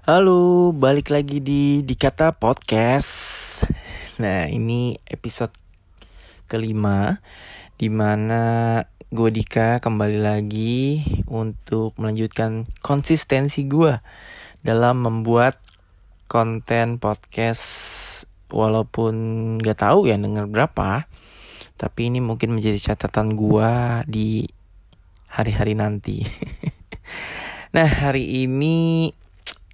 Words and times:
Halo, 0.00 0.72
balik 0.72 1.12
lagi 1.12 1.44
di 1.44 1.84
Dikata 1.84 2.32
Podcast. 2.32 3.60
Nah, 4.16 4.48
ini 4.48 4.96
episode 5.04 5.52
kelima 6.48 7.20
Di 7.76 7.92
mana 7.92 8.80
gue 9.12 9.28
Dika 9.28 9.76
kembali 9.76 10.24
lagi 10.24 11.04
untuk 11.28 11.92
melanjutkan 12.00 12.64
konsistensi 12.80 13.68
gue 13.68 14.00
Dalam 14.64 15.04
membuat 15.04 15.60
konten 16.32 16.96
podcast 16.96 18.24
Walaupun 18.48 19.12
gak 19.60 19.84
tahu 19.84 20.08
ya 20.08 20.16
denger 20.16 20.48
berapa 20.48 21.12
Tapi 21.76 22.08
ini 22.08 22.24
mungkin 22.24 22.56
menjadi 22.56 22.96
catatan 22.96 23.36
gue 23.36 23.70
di 24.08 24.48
hari-hari 25.28 25.76
nanti 25.76 26.24
Nah, 27.76 27.84
hari 27.84 28.48
ini 28.48 29.12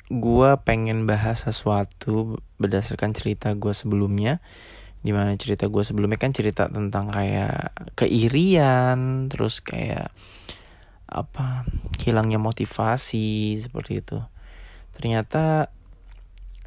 gue 0.06 0.50
pengen 0.62 1.04
bahas 1.04 1.42
sesuatu 1.46 2.38
berdasarkan 2.62 3.10
cerita 3.14 3.54
gue 3.58 3.74
sebelumnya. 3.74 4.38
Di 5.02 5.14
mana 5.14 5.38
cerita 5.38 5.70
gue 5.70 5.82
sebelumnya 5.86 6.18
kan 6.18 6.34
cerita 6.34 6.66
tentang 6.66 7.10
kayak 7.14 7.74
keirian 7.94 9.30
terus 9.30 9.62
kayak 9.62 10.10
apa 11.06 11.62
hilangnya 12.02 12.42
motivasi 12.42 13.54
seperti 13.62 14.02
itu. 14.02 14.18
Ternyata 14.98 15.70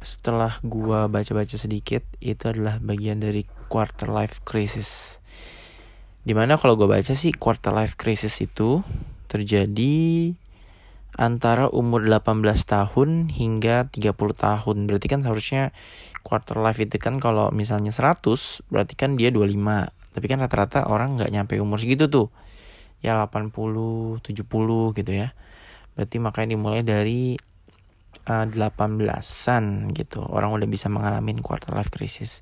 setelah 0.00 0.56
gue 0.64 1.00
baca-baca 1.12 1.56
sedikit 1.60 2.00
itu 2.24 2.44
adalah 2.48 2.80
bagian 2.80 3.20
dari 3.20 3.44
quarter 3.68 4.08
life 4.08 4.40
crisis. 4.48 5.20
Di 6.24 6.32
mana 6.32 6.56
kalau 6.56 6.80
gue 6.80 6.88
baca 6.88 7.12
sih 7.12 7.36
quarter 7.36 7.72
life 7.76 8.00
crisis 8.00 8.40
itu 8.40 8.80
terjadi 9.28 10.32
antara 11.20 11.68
umur 11.68 12.08
18 12.08 12.40
tahun 12.64 13.28
hingga 13.28 13.92
30 13.92 14.16
tahun. 14.16 14.76
Berarti 14.88 15.06
kan 15.12 15.20
harusnya 15.20 15.76
quarter 16.24 16.56
life 16.56 16.80
itu 16.80 16.96
kan 16.96 17.20
kalau 17.20 17.52
misalnya 17.52 17.92
100 17.92 18.64
berarti 18.72 18.96
kan 18.96 19.20
dia 19.20 19.28
25. 19.28 19.52
Tapi 20.16 20.26
kan 20.26 20.40
rata-rata 20.40 20.88
orang 20.88 21.20
nggak 21.20 21.28
nyampe 21.28 21.60
umur 21.60 21.76
segitu 21.76 22.08
tuh. 22.08 22.32
Ya 23.04 23.20
80, 23.20 23.52
70 24.24 24.96
gitu 24.96 25.12
ya. 25.12 25.36
Berarti 25.92 26.16
makanya 26.16 26.56
dimulai 26.56 26.80
dari 26.80 27.36
uh, 28.24 28.48
18-an 28.48 29.92
gitu. 29.92 30.24
Orang 30.24 30.56
udah 30.56 30.64
bisa 30.64 30.88
mengalami 30.88 31.36
quarter 31.44 31.76
life 31.76 31.92
crisis. 31.92 32.40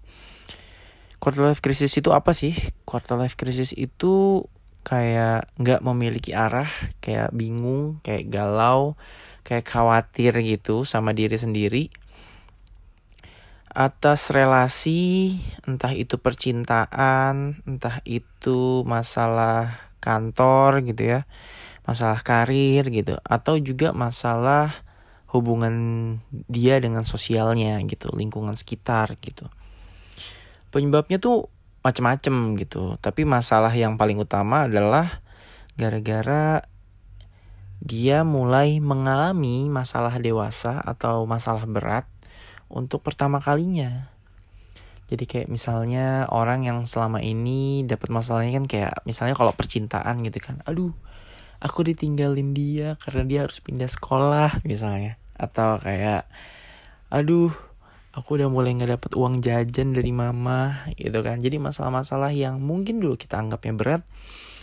Quarter 1.19 1.51
life 1.51 1.59
crisis 1.59 1.91
itu 1.99 2.15
apa 2.15 2.31
sih? 2.31 2.55
Quarter 2.87 3.19
life 3.19 3.35
crisis 3.35 3.75
itu 3.75 4.47
kayak 4.89 5.53
nggak 5.61 5.85
memiliki 5.85 6.33
arah, 6.33 6.73
kayak 7.05 7.29
bingung, 7.37 8.01
kayak 8.01 8.33
galau, 8.33 8.97
kayak 9.45 9.69
khawatir 9.69 10.33
gitu 10.41 10.89
sama 10.89 11.13
diri 11.13 11.37
sendiri 11.37 11.93
atas 13.79 14.35
relasi, 14.35 15.39
entah 15.63 15.95
itu 15.95 16.19
percintaan, 16.19 17.63
entah 17.63 18.03
itu 18.03 18.83
masalah 18.83 19.93
kantor 20.03 20.83
gitu 20.83 21.15
ya, 21.15 21.21
masalah 21.87 22.19
karir 22.27 22.91
gitu, 22.91 23.23
atau 23.23 23.55
juga 23.63 23.95
masalah 23.95 24.75
hubungan 25.31 25.77
dia 26.51 26.83
dengan 26.83 27.07
sosialnya 27.07 27.79
gitu, 27.87 28.11
lingkungan 28.19 28.59
sekitar 28.59 29.15
gitu. 29.23 29.47
Penyebabnya 30.75 31.23
tuh 31.23 31.47
macem-macem 31.83 32.59
gitu. 32.59 32.99
Tapi 32.99 33.23
masalah 33.23 33.71
yang 33.73 33.95
paling 33.97 34.19
utama 34.19 34.67
adalah 34.67 35.23
gara-gara 35.79 36.67
dia 37.79 38.27
mulai 38.27 38.83
mengalami 38.83 39.71
masalah 39.71 40.19
dewasa 40.19 40.83
atau 40.83 41.23
masalah 41.31 41.63
berat 41.65 42.05
untuk 42.67 43.07
pertama 43.07 43.39
kalinya. 43.39 44.11
Jadi 45.09 45.25
kayak 45.25 45.49
misalnya 45.49 46.29
orang 46.29 46.69
yang 46.69 46.85
selama 46.85 47.25
ini 47.25 47.87
dapat 47.89 48.13
masalahnya 48.13 48.61
kan 48.61 48.67
kayak 48.69 48.95
misalnya 49.09 49.33
kalau 49.33 49.57
percintaan 49.57 50.21
gitu 50.21 50.37
kan 50.37 50.61
aduh 50.69 50.93
aku 51.65 51.81
ditinggalin 51.81 52.53
dia 52.53 53.01
karena 53.01 53.23
dia 53.25 53.41
harus 53.47 53.63
pindah 53.65 53.89
sekolah 53.89 54.61
misalnya. 54.69 55.17
Atau 55.39 55.79
kayak 55.81 56.27
aduh 57.09 57.55
aku 58.17 58.41
udah 58.41 58.49
mulai 58.49 58.73
nggak 58.77 58.99
dapet 58.99 59.11
uang 59.17 59.45
jajan 59.45 59.93
dari 59.93 60.11
mama 60.13 60.89
gitu 60.97 61.21
kan 61.21 61.41
jadi 61.41 61.61
masalah-masalah 61.61 62.33
yang 62.33 62.61
mungkin 62.61 63.01
dulu 63.03 63.21
kita 63.21 63.37
anggapnya 63.37 63.75
berat 63.77 64.03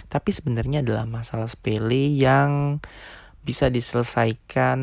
tapi 0.10 0.30
sebenarnya 0.30 0.86
adalah 0.86 1.10
masalah 1.10 1.50
sepele 1.50 2.14
yang 2.14 2.82
bisa 3.46 3.70
diselesaikan 3.70 4.80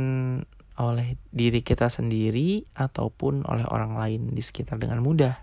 oleh 0.80 1.20
diri 1.34 1.60
kita 1.60 1.92
sendiri 1.92 2.64
ataupun 2.72 3.44
oleh 3.44 3.66
orang 3.68 3.98
lain 3.98 4.32
di 4.32 4.40
sekitar 4.40 4.80
dengan 4.80 5.04
mudah. 5.04 5.36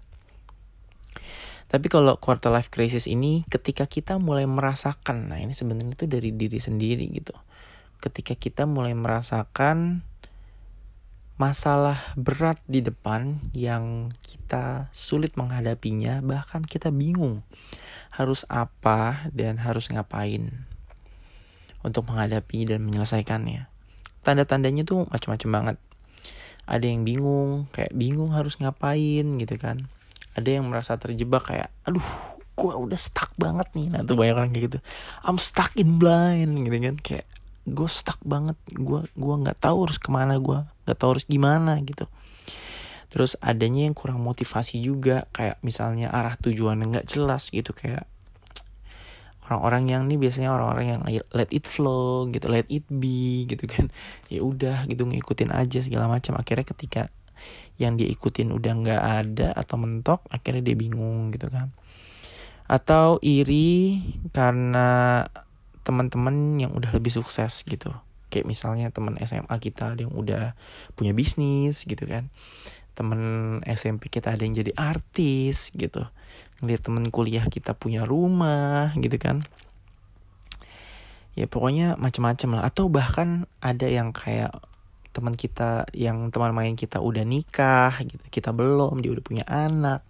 Tapi 1.69 1.85
kalau 1.85 2.17
quarter 2.17 2.49
life 2.49 2.73
crisis 2.73 3.05
ini 3.05 3.45
ketika 3.45 3.85
kita 3.85 4.17
mulai 4.17 4.49
merasakan, 4.49 5.29
nah 5.29 5.37
ini 5.37 5.53
sebenarnya 5.53 5.93
itu 5.93 6.07
dari 6.09 6.33
diri 6.33 6.57
sendiri 6.57 7.05
gitu. 7.13 7.35
Ketika 8.01 8.33
kita 8.33 8.65
mulai 8.65 8.97
merasakan 8.97 10.01
masalah 11.39 11.95
berat 12.19 12.59
di 12.67 12.83
depan 12.83 13.39
yang 13.55 14.11
kita 14.19 14.91
sulit 14.91 15.39
menghadapinya, 15.39 16.19
bahkan 16.19 16.59
kita 16.59 16.91
bingung 16.91 17.47
harus 18.11 18.43
apa 18.51 19.31
dan 19.31 19.55
harus 19.55 19.87
ngapain 19.87 20.51
untuk 21.79 22.11
menghadapi 22.11 22.67
dan 22.67 22.83
menyelesaikannya. 22.83 23.71
Tanda-tandanya 24.19 24.83
tuh 24.83 25.07
macam-macam 25.07 25.49
banget. 25.55 25.77
Ada 26.67 26.85
yang 26.91 27.07
bingung, 27.07 27.71
kayak 27.71 27.95
bingung 27.95 28.35
harus 28.35 28.59
ngapain 28.59 29.23
gitu 29.39 29.55
kan. 29.55 29.87
Ada 30.35 30.59
yang 30.59 30.67
merasa 30.67 30.99
terjebak 30.99 31.55
kayak, 31.55 31.71
aduh, 31.87 32.03
gue 32.59 32.73
udah 32.75 32.99
stuck 32.99 33.31
banget 33.39 33.71
nih. 33.79 33.87
Nah 33.95 34.03
tuh 34.03 34.19
banyak 34.19 34.35
orang 34.35 34.51
kayak 34.51 34.75
gitu. 34.75 34.79
I'm 35.23 35.39
stuck 35.39 35.71
in 35.79 36.03
blind 36.03 36.67
gitu 36.67 36.77
kan. 36.83 36.95
Kayak 36.99 37.25
gue 37.67 37.89
stuck 37.89 38.19
banget. 38.23 38.55
Gue 38.71 39.03
gua 39.17 39.35
nggak 39.41 39.59
tahu 39.59 39.87
harus 39.87 39.99
ke 39.99 40.09
mana 40.11 40.37
gue 40.39 40.59
gak 40.87 40.97
tahu 40.97 41.17
harus 41.17 41.25
gimana 41.27 41.77
gitu. 41.83 42.05
Terus 43.09 43.37
adanya 43.41 43.89
yang 43.89 43.97
kurang 43.97 44.21
motivasi 44.21 44.77
juga 44.81 45.25
kayak 45.33 45.61
misalnya 45.65 46.13
arah 46.13 46.37
tujuan 46.37 46.77
nggak 46.77 47.09
jelas 47.09 47.49
gitu 47.49 47.73
kayak 47.73 48.05
orang-orang 49.49 49.89
yang 49.89 50.01
nih 50.05 50.21
biasanya 50.21 50.53
orang-orang 50.53 50.85
yang 50.93 51.01
let 51.33 51.49
it 51.49 51.65
flow 51.65 52.29
gitu 52.29 52.45
let 52.53 52.69
it 52.69 52.85
be 52.85 53.49
gitu 53.49 53.65
kan. 53.65 53.89
Ya 54.33 54.45
udah 54.45 54.85
gitu 54.85 55.09
ngikutin 55.09 55.49
aja 55.49 55.81
segala 55.81 56.05
macam. 56.05 56.37
Akhirnya 56.37 56.65
ketika 56.69 57.09
yang 57.81 57.97
dia 57.97 58.05
ikutin 58.05 58.53
udah 58.53 58.71
nggak 58.77 59.03
ada 59.03 59.49
atau 59.57 59.79
mentok 59.81 60.21
akhirnya 60.29 60.61
dia 60.61 60.77
bingung 60.77 61.33
gitu 61.33 61.49
kan. 61.49 61.73
Atau 62.69 63.17
iri 63.25 64.05
karena 64.29 65.25
teman-teman 65.89 66.61
yang 66.61 66.69
udah 66.77 66.93
lebih 66.93 67.09
sukses 67.09 67.65
gitu. 67.65 67.89
Kayak 68.29 68.45
misalnya 68.45 68.93
teman 68.93 69.17
SMA 69.25 69.57
kita 69.57 69.97
ada 69.97 70.05
yang 70.05 70.13
udah 70.13 70.53
punya 70.93 71.17
bisnis 71.17 71.81
gitu 71.89 72.05
kan. 72.05 72.29
Temen 72.93 73.21
SMP 73.65 74.13
kita 74.13 74.37
ada 74.37 74.45
yang 74.45 74.53
jadi 74.53 74.69
artis 74.77 75.73
gitu. 75.73 76.05
Ngeliat 76.61 76.85
temen 76.85 77.09
kuliah 77.09 77.41
kita 77.49 77.73
punya 77.73 78.05
rumah 78.05 78.93
gitu 79.01 79.17
kan. 79.17 79.41
Ya 81.33 81.49
pokoknya 81.49 81.97
macam-macam 81.97 82.61
lah. 82.61 82.63
Atau 82.69 82.93
bahkan 82.93 83.49
ada 83.65 83.89
yang 83.89 84.13
kayak 84.13 84.53
teman 85.09 85.33
kita 85.33 85.89
yang 85.97 86.29
teman 86.29 86.53
main 86.53 86.77
kita 86.77 87.01
udah 87.01 87.25
nikah 87.25 87.97
gitu. 88.05 88.21
Kita 88.29 88.53
belum 88.53 89.01
dia 89.01 89.09
udah 89.09 89.25
punya 89.25 89.45
anak. 89.49 90.05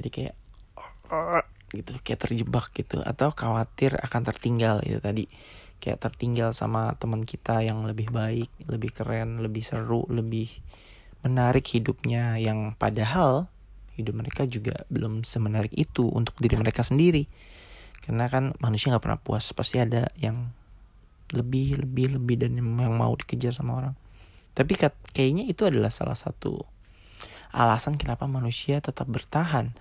Jadi 0.00 0.08
kayak 0.08 0.34
gitu 1.74 1.98
kayak 2.00 2.30
terjebak 2.30 2.70
gitu 2.72 3.02
atau 3.02 3.34
khawatir 3.34 3.98
akan 3.98 4.22
tertinggal 4.22 4.80
itu 4.86 5.02
tadi 5.02 5.26
kayak 5.84 6.00
tertinggal 6.00 6.56
sama 6.56 6.96
teman 6.96 7.28
kita 7.28 7.60
yang 7.60 7.84
lebih 7.84 8.08
baik, 8.08 8.48
lebih 8.64 8.88
keren, 8.94 9.44
lebih 9.44 9.60
seru, 9.60 10.08
lebih 10.08 10.48
menarik 11.20 11.68
hidupnya 11.68 12.40
yang 12.40 12.72
padahal 12.80 13.52
hidup 14.00 14.16
mereka 14.16 14.48
juga 14.48 14.88
belum 14.88 15.28
semenarik 15.28 15.76
itu 15.76 16.08
untuk 16.08 16.40
diri 16.40 16.56
mereka 16.56 16.80
sendiri. 16.80 17.28
Karena 18.00 18.32
kan 18.32 18.56
manusia 18.64 18.92
nggak 18.92 19.04
pernah 19.04 19.20
puas, 19.20 19.52
pasti 19.52 19.80
ada 19.80 20.08
yang 20.16 20.52
lebih, 21.32 21.84
lebih, 21.84 22.20
lebih 22.20 22.36
dan 22.40 22.56
yang 22.56 22.96
mau 22.96 23.12
dikejar 23.12 23.52
sama 23.52 23.76
orang. 23.80 23.94
Tapi 24.56 24.72
kayaknya 25.12 25.44
itu 25.44 25.66
adalah 25.66 25.90
salah 25.90 26.16
satu 26.16 26.62
alasan 27.54 28.00
kenapa 28.00 28.24
manusia 28.24 28.80
tetap 28.82 29.04
bertahan. 29.08 29.72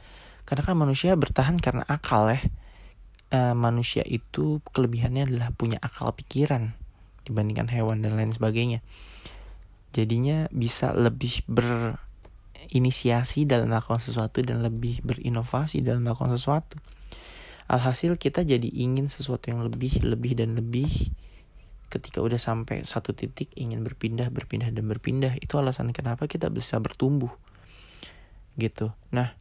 Karena 0.44 0.64
kan 0.64 0.76
manusia 0.76 1.16
bertahan 1.16 1.58
karena 1.60 1.88
akal 1.88 2.28
ya 2.32 2.40
uh, 3.34 3.56
manusia 3.58 4.04
itu 4.06 4.60
kelebihannya 4.72 5.28
adalah 5.32 5.50
punya 5.56 5.80
akal 5.80 6.14
pikiran 6.14 6.76
dibandingkan 7.24 7.72
hewan 7.72 8.04
dan 8.04 8.20
lain 8.20 8.32
sebagainya. 8.36 8.84
Jadinya 9.94 10.50
bisa 10.52 10.92
lebih 10.92 11.46
berinisiasi 11.48 13.46
dalam 13.48 13.72
melakukan 13.72 14.02
sesuatu 14.02 14.42
dan 14.44 14.60
lebih 14.66 15.00
berinovasi 15.06 15.80
dalam 15.86 16.04
melakukan 16.04 16.36
sesuatu. 16.36 16.78
Alhasil 17.72 18.20
kita 18.20 18.44
jadi 18.44 18.68
ingin 18.68 19.08
sesuatu 19.08 19.48
yang 19.48 19.64
lebih, 19.64 20.04
lebih 20.04 20.36
dan 20.36 20.60
lebih 20.60 20.92
ketika 21.94 22.26
udah 22.26 22.42
sampai 22.42 22.82
satu 22.82 23.14
titik 23.14 23.54
ingin 23.54 23.86
berpindah 23.86 24.34
berpindah 24.34 24.74
dan 24.74 24.90
berpindah 24.90 25.38
itu 25.38 25.54
alasan 25.62 25.94
kenapa 25.94 26.26
kita 26.26 26.50
bisa 26.50 26.82
bertumbuh 26.82 27.30
gitu 28.58 28.90
nah 29.14 29.38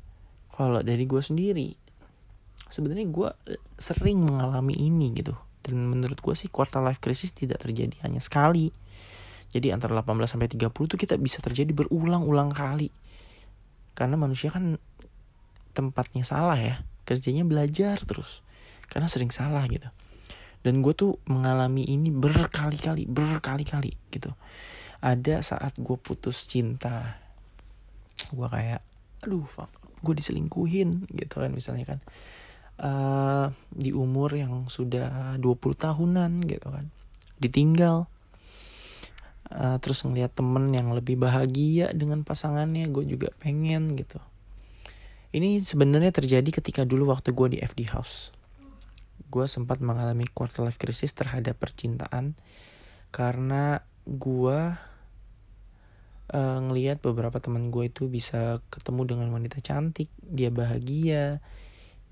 kalau 0.52 0.84
dari 0.84 1.08
gue 1.08 1.22
sendiri 1.24 1.82
sebenarnya 2.72 3.06
gue 3.12 3.28
sering 3.76 4.24
mengalami 4.24 4.72
ini 4.72 5.12
gitu. 5.12 5.36
Dan 5.62 5.92
menurut 5.92 6.18
gue 6.18 6.32
sih 6.32 6.48
quarter 6.48 6.80
life 6.80 6.98
crisis 6.98 7.36
tidak 7.36 7.60
terjadi 7.60 7.92
hanya 8.08 8.18
sekali. 8.18 8.72
Jadi 9.52 9.68
antara 9.68 10.00
18 10.00 10.24
sampai 10.24 10.48
30 10.48 10.72
tuh 10.72 10.96
kita 10.96 11.20
bisa 11.20 11.44
terjadi 11.44 11.70
berulang-ulang 11.76 12.48
kali. 12.48 12.88
Karena 13.92 14.16
manusia 14.16 14.48
kan 14.48 14.80
tempatnya 15.76 16.24
salah 16.24 16.56
ya. 16.56 16.80
Kerjanya 17.04 17.44
belajar 17.44 18.00
terus. 18.08 18.40
Karena 18.88 19.06
sering 19.12 19.28
salah 19.28 19.68
gitu. 19.68 19.86
Dan 20.64 20.80
gue 20.80 20.96
tuh 20.96 21.20
mengalami 21.28 21.84
ini 21.84 22.08
berkali-kali 22.08 23.04
berkali-kali 23.04 23.92
gitu. 24.08 24.32
Ada 25.04 25.44
saat 25.44 25.76
gue 25.76 25.96
putus 26.00 26.48
cinta. 26.48 27.20
Gue 28.32 28.48
kayak 28.48 28.80
aduh 29.22 29.46
fuck 29.46 29.82
gue 30.02 30.14
diselingkuhin 30.18 31.08
gitu 31.08 31.34
kan 31.40 31.50
misalnya 31.54 31.96
kan. 31.96 32.00
Uh, 32.82 33.54
di 33.70 33.94
umur 33.94 34.34
yang 34.34 34.66
sudah 34.66 35.38
20 35.38 35.42
tahunan 35.78 36.42
gitu 36.50 36.68
kan. 36.68 36.90
Ditinggal. 37.38 38.10
Uh, 39.52 39.76
terus 39.78 40.02
ngeliat 40.02 40.32
temen 40.32 40.72
yang 40.72 40.90
lebih 40.96 41.20
bahagia 41.20 41.92
dengan 41.92 42.26
pasangannya 42.26 42.88
gue 42.90 43.04
juga 43.06 43.30
pengen 43.38 43.94
gitu. 43.94 44.18
Ini 45.32 45.64
sebenarnya 45.64 46.12
terjadi 46.12 46.60
ketika 46.60 46.84
dulu 46.84 47.08
waktu 47.08 47.32
gue 47.32 47.56
di 47.56 47.58
FD 47.64 47.88
House. 47.96 48.36
Gue 49.32 49.48
sempat 49.48 49.80
mengalami 49.80 50.28
quarter 50.28 50.68
life 50.68 50.76
crisis 50.76 51.16
terhadap 51.16 51.56
percintaan 51.56 52.36
karena 53.12 53.80
gue 54.04 54.76
uh, 56.32 56.58
ngelihat 56.58 57.04
beberapa 57.04 57.38
teman 57.38 57.68
gue 57.68 57.92
itu 57.92 58.08
bisa 58.08 58.58
ketemu 58.72 59.14
dengan 59.14 59.28
wanita 59.30 59.60
cantik, 59.60 60.08
dia 60.18 60.48
bahagia, 60.48 61.44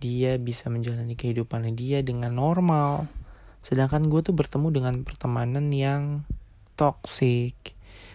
dia 0.01 0.37
bisa 0.37 0.69
menjalani 0.69 1.17
kehidupannya 1.17 1.73
dia 1.75 2.05
dengan 2.05 2.37
normal. 2.37 3.09
Sedangkan 3.61 4.09
gue 4.09 4.21
tuh 4.25 4.37
bertemu 4.37 4.69
dengan 4.73 4.95
pertemanan 5.03 5.69
yang 5.73 6.25
toxic. 6.79 7.57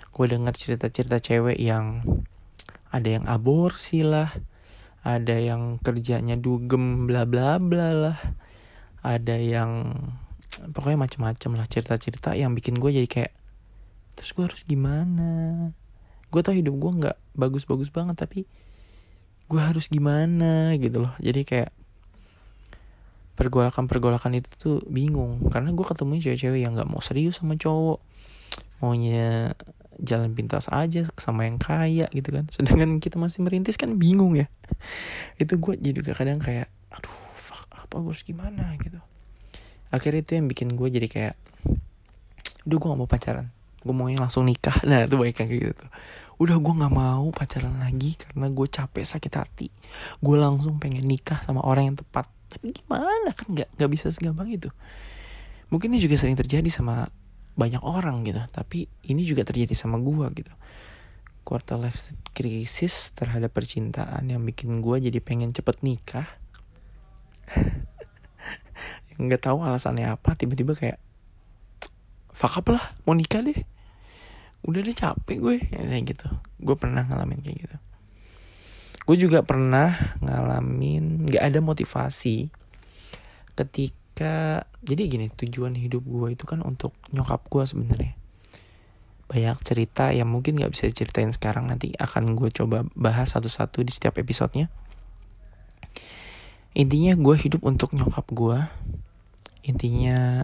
Gue 0.09 0.25
dengar 0.31 0.55
cerita-cerita 0.55 1.19
cewek 1.19 1.59
yang 1.59 2.01
ada 2.89 3.09
yang 3.19 3.25
aborsi 3.27 4.07
lah, 4.07 4.31
ada 5.03 5.35
yang 5.35 5.77
kerjanya 5.83 6.39
dugem 6.39 7.05
bla 7.05 7.27
bla 7.27 7.59
bla 7.59 7.91
lah, 7.91 8.17
ada 9.03 9.35
yang 9.35 9.93
pokoknya 10.71 10.97
macam-macam 10.97 11.51
lah 11.59 11.67
cerita-cerita 11.67 12.33
yang 12.33 12.55
bikin 12.55 12.79
gue 12.79 12.89
jadi 12.89 13.09
kayak 13.11 13.33
terus 14.15 14.31
gue 14.31 14.43
harus 14.47 14.63
gimana 14.63 15.75
gue 16.35 16.43
tau 16.43 16.51
hidup 16.51 16.75
gue 16.75 16.91
nggak 16.99 17.17
bagus-bagus 17.39 17.87
banget 17.95 18.19
tapi 18.19 18.43
gue 19.47 19.61
harus 19.61 19.87
gimana 19.87 20.75
gitu 20.75 20.99
loh. 21.07 21.13
Jadi 21.23 21.47
kayak 21.47 21.71
pergolakan-pergolakan 23.39 24.43
itu 24.43 24.49
tuh 24.59 24.77
bingung. 24.91 25.47
Karena 25.47 25.71
gue 25.71 25.85
ketemu 25.87 26.19
cewek-cewek 26.19 26.59
yang 26.59 26.75
nggak 26.75 26.91
mau 26.91 26.99
serius 26.99 27.39
sama 27.39 27.55
cowok. 27.55 28.03
Maunya 28.83 29.55
jalan 29.95 30.35
pintas 30.35 30.67
aja 30.67 31.07
sama 31.15 31.47
yang 31.47 31.55
kaya 31.55 32.11
gitu 32.11 32.35
kan. 32.35 32.51
Sedangkan 32.51 32.99
kita 32.99 33.15
masih 33.15 33.47
merintis 33.47 33.79
kan 33.79 33.95
bingung 33.95 34.35
ya. 34.35 34.51
Itu 35.41 35.55
gue 35.55 35.79
jadi 35.79 36.03
kadang 36.11 36.43
kayak 36.43 36.67
aduh 36.91 37.15
fuck 37.39 37.69
apa 37.71 37.95
gue 38.01 38.11
harus 38.11 38.25
gimana? 38.27 38.75
gitu. 38.81 38.99
Akhirnya 39.93 40.27
itu 40.27 40.35
yang 40.35 40.51
bikin 40.51 40.75
gue 40.75 40.89
jadi 40.91 41.07
kayak 41.07 41.35
udah 42.65 42.77
gue 42.81 42.89
gak 42.89 42.99
mau 42.99 43.07
pacaran 43.07 43.47
gue 43.85 43.93
maunya 43.93 44.17
langsung 44.17 44.49
nikah. 44.49 44.81
Nah 44.89 45.05
itu 45.05 45.13
baik 45.13 45.37
kayak 45.37 45.49
gitu 45.53 45.73
tuh. 45.77 45.89
Udah 46.41 46.57
gue 46.57 46.73
nggak 46.73 46.93
mau 46.93 47.29
pacaran 47.29 47.77
lagi 47.77 48.17
karena 48.17 48.49
gue 48.49 48.67
capek 48.67 49.05
sakit 49.05 49.33
hati. 49.37 49.69
Gue 50.17 50.41
langsung 50.41 50.81
pengen 50.81 51.05
nikah 51.05 51.37
sama 51.45 51.61
orang 51.61 51.93
yang 51.93 51.97
tepat. 52.01 52.25
Tapi 52.49 52.73
gimana? 52.73 53.29
Kan 53.37 53.53
nggak 53.53 53.77
nggak 53.77 53.89
bisa 53.93 54.09
segampang 54.09 54.49
itu. 54.49 54.73
Mungkin 55.69 55.93
ini 55.93 56.01
juga 56.01 56.17
sering 56.17 56.33
terjadi 56.33 56.65
sama 56.73 57.05
banyak 57.53 57.85
orang 57.85 58.25
gitu. 58.25 58.41
Tapi 58.49 58.89
ini 59.05 59.21
juga 59.21 59.45
terjadi 59.45 59.77
sama 59.77 60.01
gue 60.01 60.25
gitu. 60.33 60.53
Quarter 61.45 61.77
life 61.77 62.09
crisis 62.33 63.13
terhadap 63.13 63.53
percintaan 63.53 64.25
yang 64.25 64.41
bikin 64.41 64.81
gue 64.81 64.97
jadi 64.97 65.21
pengen 65.21 65.53
cepet 65.53 65.77
nikah. 65.85 66.25
Nggak 69.21 69.45
tahu 69.45 69.61
alasannya 69.61 70.09
apa 70.09 70.33
tiba-tiba 70.33 70.73
kayak 70.73 70.97
fuck 72.35 72.67
lah 72.67 72.83
mau 73.07 73.15
nikah 73.15 73.39
deh 73.39 73.74
udah 74.65 74.81
deh 74.81 74.97
capek 74.97 75.37
gue. 75.37 75.55
Ya, 75.69 75.81
kayak 75.85 76.03
gitu. 76.09 76.27
Gue 76.59 76.75
pernah 76.75 77.05
ngalamin 77.05 77.39
kayak 77.45 77.57
gitu. 77.69 77.77
Gue 79.05 79.17
juga 79.21 79.45
pernah 79.45 79.93
ngalamin 80.19 81.29
nggak 81.29 81.43
ada 81.45 81.59
motivasi 81.61 82.49
ketika 83.53 84.65
jadi 84.81 85.01
gini 85.05 85.29
tujuan 85.29 85.77
hidup 85.77 86.01
gue 86.03 86.33
itu 86.33 86.43
kan 86.49 86.65
untuk 86.65 86.97
nyokap 87.13 87.45
gue 87.45 87.63
sebenarnya. 87.69 88.13
Banyak 89.29 89.57
cerita 89.61 90.09
yang 90.09 90.29
mungkin 90.29 90.57
nggak 90.57 90.73
bisa 90.73 90.89
ceritain 90.89 91.29
sekarang 91.29 91.69
nanti 91.69 91.93
akan 91.97 92.33
gue 92.33 92.49
coba 92.49 92.85
bahas 92.97 93.33
satu-satu 93.37 93.85
di 93.85 93.93
setiap 93.93 94.17
episodenya. 94.17 94.73
Intinya 96.73 97.13
gue 97.13 97.35
hidup 97.37 97.61
untuk 97.61 97.93
nyokap 97.93 98.25
gue. 98.33 98.59
Intinya 99.65 100.41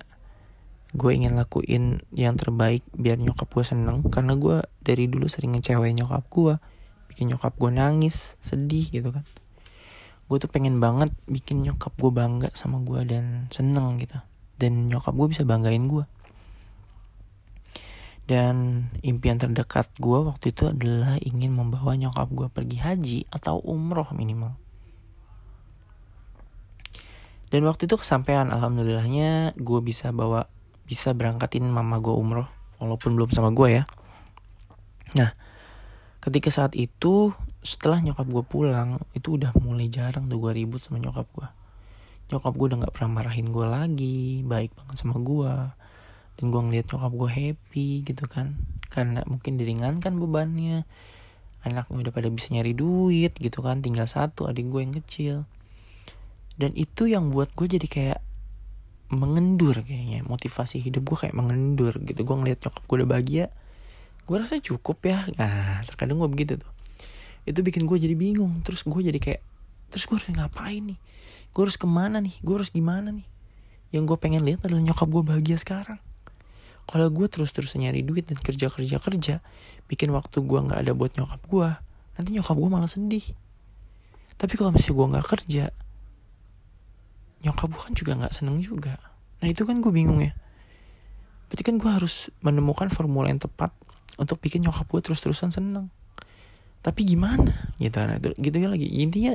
gue 0.91 1.11
ingin 1.15 1.33
lakuin 1.35 2.03
yang 2.11 2.35
terbaik 2.35 2.83
biar 2.95 3.19
nyokap 3.19 3.47
gue 3.51 3.65
seneng. 3.65 4.03
Karena 4.07 4.35
gue 4.35 4.63
dari 4.83 5.07
dulu 5.07 5.27
sering 5.31 5.55
ngecewain 5.55 5.95
nyokap 5.95 6.27
gue 6.27 6.55
bikin 7.11 7.35
nyokap 7.35 7.55
gue 7.59 7.71
nangis 7.71 8.39
sedih 8.39 8.87
gitu 8.91 9.11
kan. 9.11 9.23
Gue 10.31 10.37
tuh 10.39 10.47
pengen 10.47 10.79
banget 10.79 11.11
bikin 11.27 11.63
nyokap 11.63 11.91
gue 11.99 12.11
bangga 12.11 12.49
sama 12.55 12.79
gue 12.83 13.03
dan 13.03 13.51
seneng 13.51 13.99
gitu. 13.99 14.19
Dan 14.55 14.87
nyokap 14.91 15.15
gue 15.15 15.27
bisa 15.31 15.43
banggain 15.43 15.87
gue 15.87 16.05
dan 18.31 18.87
impian 19.03 19.35
terdekat 19.35 19.91
gue 19.99 20.23
waktu 20.23 20.55
itu 20.55 20.71
adalah 20.71 21.19
ingin 21.19 21.51
membawa 21.51 21.99
nyokap 21.99 22.31
gue 22.31 22.47
pergi 22.47 22.77
haji 22.79 23.19
atau 23.27 23.59
umroh 23.59 24.07
minimal. 24.15 24.55
Dan 27.51 27.67
waktu 27.67 27.91
itu 27.91 27.99
kesampaian 27.99 28.47
alhamdulillahnya 28.47 29.59
gue 29.59 29.79
bisa 29.83 30.15
bawa 30.15 30.47
bisa 30.91 31.15
berangkatin 31.15 31.63
mama 31.63 32.03
gue 32.03 32.11
umroh 32.11 32.51
walaupun 32.83 33.15
belum 33.15 33.31
sama 33.31 33.55
gue 33.55 33.79
ya. 33.79 33.83
Nah 35.15 35.31
ketika 36.19 36.51
saat 36.51 36.75
itu 36.75 37.31
setelah 37.63 38.03
nyokap 38.03 38.27
gue 38.27 38.43
pulang 38.43 38.99
itu 39.15 39.39
udah 39.39 39.55
mulai 39.63 39.87
jarang 39.87 40.27
tuh 40.27 40.43
gue 40.43 40.51
ribut 40.51 40.83
sama 40.83 40.99
nyokap 40.99 41.29
gue 41.31 41.47
nyokap 42.33 42.53
gue 42.57 42.65
udah 42.73 42.77
nggak 42.83 42.93
pernah 42.93 43.21
marahin 43.21 43.47
gue 43.47 43.65
lagi 43.69 44.43
baik 44.43 44.75
banget 44.75 44.95
sama 44.99 45.15
gue 45.23 45.53
dan 46.41 46.49
gue 46.49 46.57
ngeliat 46.57 46.89
nyokap 46.89 47.13
gue 47.13 47.29
happy 47.29 47.89
gitu 48.01 48.25
kan. 48.25 48.57
Karena 48.89 49.21
mungkin 49.29 49.61
diringankan 49.61 50.17
bebannya. 50.17 50.89
Anaknya 51.61 52.09
udah 52.09 52.13
pada 52.17 52.33
bisa 52.33 52.49
nyari 52.49 52.73
duit 52.73 53.37
gitu 53.37 53.61
kan 53.61 53.85
tinggal 53.85 54.09
satu 54.09 54.49
adik 54.49 54.65
gue 54.73 54.81
yang 54.81 54.95
kecil. 54.97 55.35
Dan 56.57 56.73
itu 56.73 57.05
yang 57.05 57.29
buat 57.29 57.53
gue 57.53 57.77
jadi 57.77 57.85
kayak 57.85 58.19
mengendur 59.11 59.75
kayaknya. 59.83 60.23
Motivasi 60.23 60.79
hidup 60.79 61.03
gue 61.05 61.17
kayak 61.27 61.35
mengendur 61.35 61.99
gitu. 62.01 62.23
Gue 62.23 62.35
ngeliat 62.39 62.63
nyokap 62.63 62.83
gue 62.87 62.95
udah 63.03 63.09
bahagia 63.09 63.45
gue 64.21 64.37
rasa 64.37 64.61
cukup 64.61 64.97
ya. 65.03 65.27
Nah 65.35 65.81
terkadang 65.85 66.21
gue 66.21 66.29
begitu 66.29 66.53
tuh. 66.61 66.71
Itu 67.43 67.65
bikin 67.65 67.83
gue 67.89 67.97
jadi 67.97 68.15
bingung. 68.15 68.61
Terus 68.63 68.85
gue 68.85 69.01
jadi 69.01 69.19
kayak 69.19 69.41
terus 69.91 70.07
gue 70.07 70.15
harus 70.15 70.29
ngapain 70.31 70.81
nih? 70.95 70.99
Gue 71.51 71.61
harus 71.67 71.75
ke 71.75 71.83
mana 71.89 72.23
nih? 72.23 72.35
Gue 72.39 72.61
harus 72.61 72.71
gimana 72.71 73.11
nih? 73.11 73.27
Yang 73.91 74.15
gue 74.15 74.17
pengen 74.23 74.47
lihat 74.47 74.63
adalah 74.63 74.79
nyokap 74.79 75.07
gue 75.09 75.23
bahagia 75.25 75.57
sekarang. 75.59 75.99
Kalau 76.87 77.07
gue 77.11 77.27
terus 77.27 77.51
terus 77.51 77.75
nyari 77.75 78.03
duit 78.03 78.27
dan 78.27 78.39
kerja 78.39 78.71
kerja 78.71 78.97
kerja 78.99 79.35
bikin 79.87 80.11
waktu 80.15 80.43
gue 80.43 80.59
nggak 80.59 80.79
ada 80.87 80.91
buat 80.95 81.11
nyokap 81.15 81.41
gue 81.47 81.69
nanti 82.15 82.29
nyokap 82.35 82.55
gue 82.55 82.69
malah 82.71 82.91
sedih. 82.91 83.23
Tapi 84.39 84.53
kalau 84.57 84.73
misalnya 84.73 84.95
gue 84.95 85.07
nggak 85.15 85.27
kerja 85.27 85.63
nyokap 87.41 87.69
gue 87.73 87.81
kan 87.81 87.93
juga 87.97 88.11
nggak 88.17 88.33
seneng 88.33 88.61
juga. 88.61 88.97
Nah 89.41 89.47
itu 89.49 89.65
kan 89.65 89.81
gue 89.81 89.89
bingung 89.89 90.21
ya. 90.21 90.33
Berarti 91.49 91.63
kan 91.65 91.75
gue 91.81 91.91
harus 91.91 92.29
menemukan 92.39 92.87
formula 92.87 93.27
yang 93.27 93.41
tepat 93.41 93.73
untuk 94.21 94.39
bikin 94.39 94.63
nyokap 94.63 94.85
gue 94.87 95.01
terus-terusan 95.01 95.51
seneng. 95.51 95.89
Tapi 96.81 97.01
gimana? 97.05 97.73
Gitu 97.81 97.97
nah, 97.97 98.17
itu 98.17 98.33
gitu 98.37 98.55
ya 98.61 98.69
lagi. 98.69 98.87
Intinya 98.87 99.33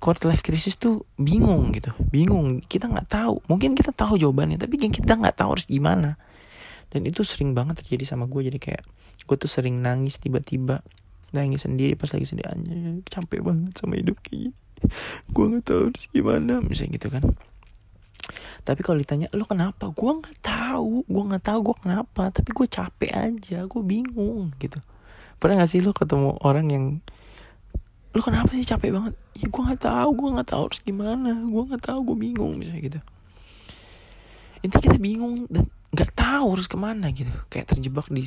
quarter 0.00 0.32
life 0.32 0.46
crisis 0.46 0.78
tuh 0.78 1.04
bingung 1.18 1.74
gitu. 1.74 1.90
Bingung. 2.08 2.62
Kita 2.64 2.86
nggak 2.86 3.08
tahu. 3.10 3.42
Mungkin 3.50 3.74
kita 3.74 3.90
tahu 3.90 4.16
jawabannya 4.16 4.56
tapi 4.56 4.78
kita 4.78 5.18
nggak 5.18 5.36
tahu 5.36 5.58
harus 5.58 5.66
gimana. 5.66 6.16
Dan 6.90 7.06
itu 7.06 7.22
sering 7.22 7.54
banget 7.54 7.82
terjadi 7.82 8.14
sama 8.14 8.26
gue 8.26 8.46
jadi 8.50 8.58
kayak 8.58 8.82
gue 9.26 9.36
tuh 9.36 9.50
sering 9.50 9.82
nangis 9.82 10.18
tiba-tiba. 10.22 10.82
Nangis 11.30 11.62
sendiri 11.62 11.94
pas 11.94 12.10
lagi 12.10 12.26
sedih 12.26 12.42
aja 12.42 12.74
capek 13.06 13.38
banget 13.38 13.78
sama 13.78 13.94
hidup 13.94 14.18
kayak 14.18 14.50
gini 14.50 14.69
gue 15.34 15.44
nggak 15.44 15.64
tahu 15.64 15.80
harus 15.92 16.04
gimana 16.10 16.60
misalnya 16.64 16.96
gitu 16.96 17.08
kan. 17.12 17.24
Tapi 18.60 18.80
kalau 18.84 19.00
ditanya 19.00 19.26
lo 19.32 19.48
kenapa? 19.48 19.88
Gue 19.90 20.12
nggak 20.20 20.38
tahu 20.44 21.04
gue 21.08 21.22
nggak 21.32 21.44
tahu 21.44 21.58
gue 21.72 21.76
kenapa 21.80 22.22
tapi 22.28 22.50
gue 22.52 22.66
capek 22.68 23.10
aja 23.12 23.58
gue 23.64 23.82
bingung 23.82 24.52
gitu. 24.60 24.78
Pernah 25.40 25.64
gak 25.64 25.72
sih 25.72 25.80
lo 25.80 25.96
ketemu 25.96 26.36
orang 26.44 26.66
yang 26.68 26.84
lo 28.12 28.20
kenapa 28.20 28.52
sih 28.52 28.66
capek 28.66 28.92
banget? 28.92 29.14
Ya 29.38 29.46
gue 29.48 29.62
nggak 29.64 29.80
tahu 29.80 30.08
gue 30.12 30.28
nggak 30.36 30.48
tahu 30.52 30.62
harus 30.68 30.80
gimana 30.84 31.30
gue 31.32 31.62
nggak 31.72 31.84
tahu 31.84 31.98
gue 32.12 32.16
bingung 32.20 32.60
misalnya 32.60 32.82
gitu. 32.84 33.00
Intinya 34.60 34.82
kita 34.84 34.98
bingung 35.00 35.48
dan 35.48 35.64
nggak 35.90 36.12
tahu 36.12 36.46
harus 36.52 36.68
ke 36.68 36.76
mana 36.76 37.08
gitu. 37.16 37.32
Kayak 37.48 37.72
terjebak 37.72 38.12
di 38.12 38.22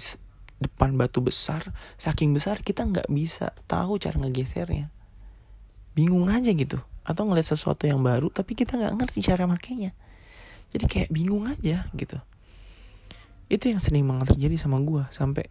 depan 0.64 0.96
batu 0.96 1.20
besar 1.20 1.76
saking 2.00 2.32
besar 2.32 2.64
kita 2.64 2.88
nggak 2.88 3.12
bisa 3.12 3.52
tahu 3.68 4.00
cara 4.00 4.16
ngegesernya 4.16 4.88
bingung 5.94 6.30
aja 6.30 6.50
gitu. 6.54 6.82
Atau 7.04 7.26
ngeliat 7.30 7.48
sesuatu 7.48 7.86
yang 7.86 8.02
baru 8.02 8.30
tapi 8.30 8.54
kita 8.54 8.78
nggak 8.78 8.94
ngerti 9.00 9.20
cara 9.26 9.50
makainya. 9.50 9.96
Jadi 10.74 10.86
kayak 10.90 11.10
bingung 11.14 11.46
aja 11.46 11.86
gitu. 11.94 12.18
Itu 13.48 13.70
yang 13.70 13.78
sering 13.78 14.06
banget 14.10 14.34
terjadi 14.34 14.58
sama 14.58 14.82
gue 14.82 15.06
sampai 15.14 15.46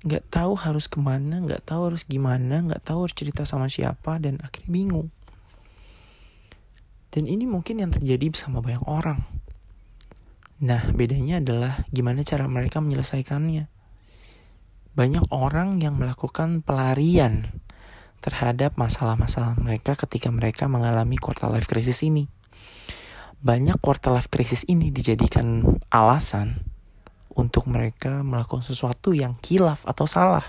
nggak 0.00 0.32
tahu 0.32 0.56
harus 0.56 0.88
ke 0.88 0.96
mana 0.96 1.44
nggak 1.44 1.68
tahu 1.68 1.92
harus 1.92 2.08
gimana 2.08 2.64
nggak 2.64 2.80
tahu 2.80 3.04
harus 3.04 3.12
cerita 3.12 3.44
sama 3.44 3.68
siapa 3.68 4.16
dan 4.16 4.40
akhirnya 4.40 4.72
bingung. 4.72 5.08
Dan 7.10 7.26
ini 7.26 7.44
mungkin 7.44 7.82
yang 7.84 7.92
terjadi 7.92 8.32
sama 8.32 8.64
banyak 8.64 8.86
orang. 8.86 9.20
Nah 10.64 10.80
bedanya 10.96 11.42
adalah 11.42 11.84
gimana 11.92 12.24
cara 12.24 12.48
mereka 12.48 12.80
menyelesaikannya. 12.80 13.68
Banyak 14.96 15.28
orang 15.28 15.82
yang 15.84 16.00
melakukan 16.00 16.64
pelarian 16.64 17.60
terhadap 18.20 18.76
masalah-masalah 18.76 19.56
mereka 19.56 19.96
ketika 19.96 20.28
mereka 20.28 20.68
mengalami 20.68 21.16
quarter 21.16 21.48
life 21.48 21.66
crisis 21.66 22.04
ini. 22.04 22.28
Banyak 23.40 23.80
quarter 23.80 24.12
life 24.12 24.28
crisis 24.28 24.68
ini 24.68 24.92
dijadikan 24.92 25.64
alasan 25.88 26.60
untuk 27.32 27.64
mereka 27.72 28.20
melakukan 28.20 28.60
sesuatu 28.60 29.16
yang 29.16 29.40
kilaf 29.40 29.88
atau 29.88 30.04
salah. 30.04 30.44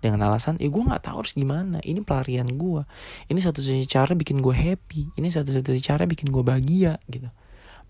Dengan 0.00 0.32
alasan 0.32 0.56
ya 0.56 0.72
gue 0.72 0.80
nggak 0.80 1.10
tahu 1.10 1.26
harus 1.26 1.34
gimana. 1.34 1.82
Ini 1.82 2.00
pelarian 2.06 2.46
gue 2.46 2.82
ini 3.28 3.38
satu-satunya 3.42 3.84
cara 3.90 4.14
bikin 4.14 4.38
gue 4.40 4.54
happy. 4.54 5.12
Ini 5.18 5.28
satu-satunya 5.28 5.82
cara 5.82 6.06
bikin 6.06 6.30
gue 6.30 6.40
bahagia 6.46 7.02
gitu. 7.10 7.28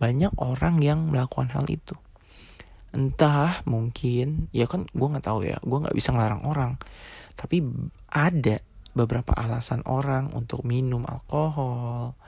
Banyak 0.00 0.40
orang 0.40 0.80
yang 0.80 1.12
melakukan 1.12 1.52
hal 1.52 1.68
itu. 1.68 1.94
Entah 2.90 3.62
mungkin 3.68 4.50
ya 4.50 4.66
kan 4.66 4.88
gue 4.90 5.06
nggak 5.06 5.28
tahu 5.28 5.46
ya. 5.46 5.60
Gue 5.60 5.78
nggak 5.84 5.94
bisa 5.94 6.10
ngelarang 6.10 6.42
orang. 6.48 6.80
Tapi 7.36 7.62
ada 8.10 8.58
beberapa 8.94 9.34
alasan 9.36 9.86
orang 9.86 10.34
untuk 10.34 10.66
minum 10.66 11.06
alkohol. 11.06 12.18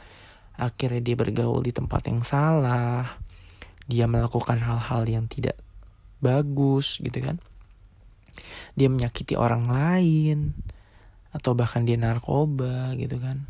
Akhirnya 0.54 1.02
dia 1.02 1.16
bergaul 1.18 1.64
di 1.64 1.72
tempat 1.74 2.06
yang 2.06 2.22
salah. 2.22 3.18
Dia 3.90 4.06
melakukan 4.06 4.62
hal-hal 4.62 5.02
yang 5.10 5.26
tidak 5.26 5.58
bagus 6.22 7.02
gitu 7.02 7.18
kan. 7.18 7.42
Dia 8.78 8.88
menyakiti 8.88 9.34
orang 9.34 9.68
lain 9.68 10.54
atau 11.34 11.56
bahkan 11.56 11.82
dia 11.82 11.98
narkoba 11.98 12.94
gitu 12.94 13.18
kan. 13.18 13.44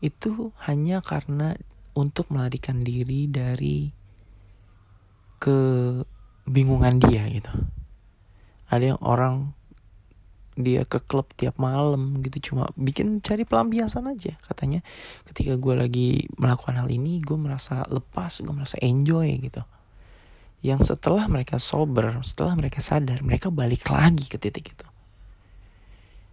Itu 0.00 0.56
hanya 0.66 1.04
karena 1.04 1.54
untuk 1.92 2.32
melarikan 2.32 2.80
diri 2.80 3.28
dari 3.28 3.92
kebingungan 5.42 7.02
dia 7.02 7.28
gitu. 7.28 7.52
Ada 8.72 8.96
yang 8.96 9.00
orang 9.04 9.52
dia 10.52 10.84
ke 10.84 11.00
klub 11.00 11.28
tiap 11.36 11.56
malam 11.56 12.20
gitu. 12.20 12.52
Cuma 12.52 12.68
bikin 12.76 13.24
cari 13.24 13.48
pelampiasan 13.48 14.04
aja 14.08 14.36
katanya. 14.44 14.84
Ketika 15.28 15.56
gue 15.56 15.74
lagi 15.76 16.08
melakukan 16.36 16.76
hal 16.76 16.88
ini 16.92 17.24
gue 17.24 17.36
merasa 17.36 17.84
lepas 17.88 18.44
gue 18.44 18.52
merasa 18.52 18.76
enjoy 18.80 19.32
gitu. 19.40 19.64
Yang 20.62 20.94
setelah 20.94 21.26
mereka 21.26 21.56
sober 21.58 22.20
setelah 22.22 22.54
mereka 22.54 22.84
sadar 22.84 23.24
mereka 23.24 23.48
balik 23.48 23.88
lagi 23.88 24.28
ke 24.28 24.36
titik 24.36 24.76
itu. 24.76 24.86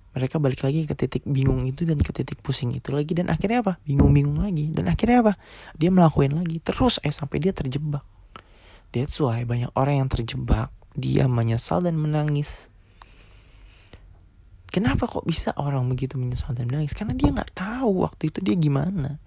Mereka 0.09 0.41
balik 0.41 0.65
lagi 0.65 0.89
ke 0.89 0.97
titik 0.97 1.23
bingung 1.23 1.69
itu 1.69 1.85
dan 1.85 2.01
ke 2.01 2.09
titik 2.09 2.41
pusing 2.41 2.73
itu 2.73 2.89
lagi. 2.89 3.13
Dan 3.13 3.29
akhirnya 3.29 3.61
apa? 3.61 3.77
Bingung-bingung 3.85 4.41
lagi. 4.41 4.73
Dan 4.73 4.89
akhirnya 4.89 5.21
apa? 5.21 5.33
Dia 5.77 5.93
melakukan 5.93 6.33
lagi. 6.33 6.57
Terus 6.59 6.97
eh 7.05 7.13
sampai 7.13 7.37
dia 7.37 7.53
terjebak. 7.53 8.01
That's 8.89 9.21
why 9.21 9.45
banyak 9.45 9.69
orang 9.77 10.01
yang 10.05 10.09
terjebak. 10.09 10.73
Dia 10.97 11.29
menyesal 11.29 11.85
dan 11.85 11.95
menangis 11.95 12.73
Kenapa 14.69 15.09
kok 15.09 15.25
bisa 15.25 15.49
orang 15.57 15.89
begitu 15.89 16.13
menyesal 16.21 16.53
dan 16.53 16.69
menangis? 16.69 16.93
Karena 16.93 17.17
dia 17.17 17.33
nggak 17.33 17.57
tahu 17.57 18.05
waktu 18.05 18.29
itu 18.29 18.39
dia 18.45 18.53
gimana. 18.53 19.17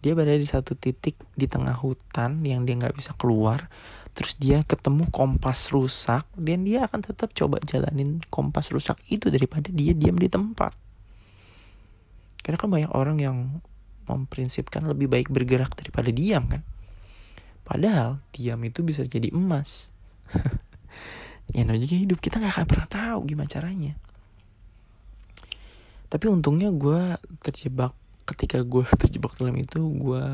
Dia 0.00 0.16
berada 0.16 0.40
di 0.40 0.48
satu 0.48 0.72
titik 0.72 1.20
di 1.36 1.44
tengah 1.44 1.76
hutan 1.76 2.40
yang 2.40 2.64
dia 2.64 2.72
nggak 2.80 2.96
bisa 2.96 3.12
keluar. 3.20 3.68
Terus 4.16 4.40
dia 4.40 4.64
ketemu 4.64 5.12
kompas 5.12 5.68
rusak 5.76 6.24
dan 6.40 6.64
dia 6.64 6.88
akan 6.88 7.04
tetap 7.04 7.36
coba 7.36 7.60
jalanin 7.60 8.24
kompas 8.32 8.72
rusak 8.72 8.96
itu 9.12 9.28
daripada 9.28 9.68
dia 9.68 9.92
diam 9.92 10.16
di 10.16 10.32
tempat. 10.32 10.72
Karena 12.40 12.56
kan 12.56 12.70
banyak 12.72 12.92
orang 12.96 13.20
yang 13.20 13.36
memprinsipkan 14.08 14.88
lebih 14.88 15.12
baik 15.12 15.28
bergerak 15.28 15.76
daripada 15.76 16.08
diam 16.08 16.48
kan. 16.48 16.64
Padahal 17.68 18.24
diam 18.32 18.56
itu 18.64 18.80
bisa 18.80 19.04
jadi 19.04 19.28
emas. 19.36 19.92
ya 21.52 21.68
namanya 21.68 21.84
hidup 21.92 22.24
kita 22.24 22.40
nggak 22.40 22.56
akan 22.56 22.66
pernah 22.68 22.88
tahu 22.88 23.18
gimana 23.28 23.48
caranya 23.48 23.96
tapi 26.08 26.26
untungnya 26.28 26.72
gue 26.72 27.16
terjebak 27.44 27.92
ketika 28.24 28.60
gue 28.64 28.84
terjebak 29.00 29.36
dalam 29.36 29.56
itu 29.56 29.80
gue 29.80 30.24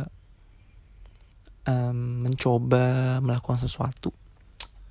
um, 1.69 1.99
mencoba 2.26 3.19
melakukan 3.23 3.62
sesuatu. 3.62 4.14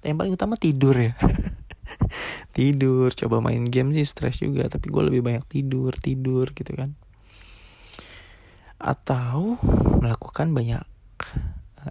Yang 0.03 0.15
paling 0.19 0.33
utama 0.35 0.55
tidur 0.59 0.95
ya. 0.95 1.15
Tidur 2.55 3.09
coba 3.15 3.41
main 3.41 3.65
game 3.65 3.95
sih 3.97 4.05
stres 4.05 4.37
juga 4.37 4.69
tapi 4.69 4.91
gue 4.93 5.03
lebih 5.09 5.25
banyak 5.25 5.45
tidur 5.47 5.95
tidur 5.97 6.51
gitu 6.53 6.75
kan. 6.75 6.93
Atau 8.77 9.57
melakukan 10.03 10.51
banyak 10.53 10.83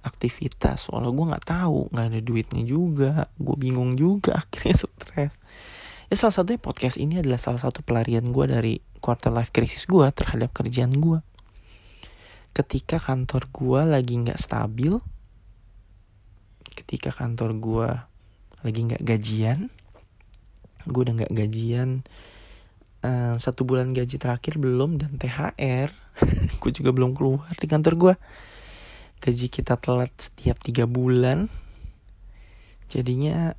aktivitas 0.00 0.88
walau 0.88 1.12
gue 1.12 1.26
nggak 1.28 1.44
tahu 1.44 1.92
nggak 1.92 2.06
ada 2.08 2.20
duitnya 2.24 2.62
juga 2.64 3.28
gue 3.36 3.56
bingung 3.60 3.92
juga 3.92 4.36
akhirnya 4.40 4.80
stres 4.80 5.34
ya 6.12 6.14
salah 6.20 6.36
satunya 6.36 6.60
podcast 6.60 7.00
ini 7.00 7.24
adalah 7.24 7.40
salah 7.40 7.56
satu 7.56 7.80
pelarian 7.80 8.36
gue 8.36 8.44
dari 8.44 8.74
quarter 9.00 9.32
life 9.32 9.48
crisis 9.48 9.88
gue 9.88 10.04
terhadap 10.12 10.52
kerjaan 10.52 10.92
gue 10.92 11.24
ketika 12.52 13.00
kantor 13.00 13.48
gue 13.48 13.80
lagi 13.88 14.20
nggak 14.20 14.36
stabil 14.36 15.00
ketika 16.76 17.08
kantor 17.08 17.56
gue 17.56 17.88
lagi 18.60 18.80
nggak 18.92 19.00
gajian 19.00 19.72
gue 20.84 21.00
udah 21.00 21.24
nggak 21.24 21.32
gajian 21.32 22.04
uh, 23.00 23.40
satu 23.40 23.64
bulan 23.64 23.96
gaji 23.96 24.20
terakhir 24.20 24.60
belum 24.60 25.00
dan 25.00 25.16
thr 25.16 25.88
gue 26.60 26.70
juga 26.76 26.92
belum 26.92 27.16
keluar 27.16 27.56
di 27.56 27.64
kantor 27.64 27.94
gue 27.96 28.14
gaji 29.22 29.46
kita 29.54 29.78
telat 29.78 30.10
setiap 30.18 30.58
tiga 30.58 30.90
bulan. 30.90 31.46
Jadinya 32.90 33.54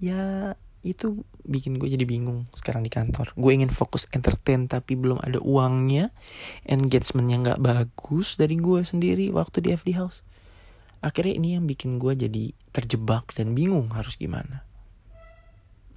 ya 0.00 0.56
itu 0.80 1.28
bikin 1.44 1.76
gue 1.76 1.92
jadi 1.92 2.08
bingung 2.08 2.48
sekarang 2.56 2.80
di 2.80 2.90
kantor. 2.90 3.36
Gue 3.36 3.52
ingin 3.52 3.68
fokus 3.68 4.08
entertain 4.16 4.64
tapi 4.64 4.96
belum 4.96 5.20
ada 5.20 5.36
uangnya. 5.38 6.08
Engagementnya 6.64 7.36
nggak 7.44 7.60
bagus 7.60 8.40
dari 8.40 8.56
gue 8.56 8.80
sendiri 8.80 9.28
waktu 9.30 9.60
di 9.60 9.76
FD 9.76 10.00
House. 10.00 10.24
Akhirnya 11.04 11.36
ini 11.36 11.56
yang 11.56 11.64
bikin 11.68 12.00
gue 12.00 12.16
jadi 12.16 12.52
terjebak 12.72 13.32
dan 13.36 13.52
bingung 13.52 13.92
harus 13.92 14.16
gimana. 14.16 14.64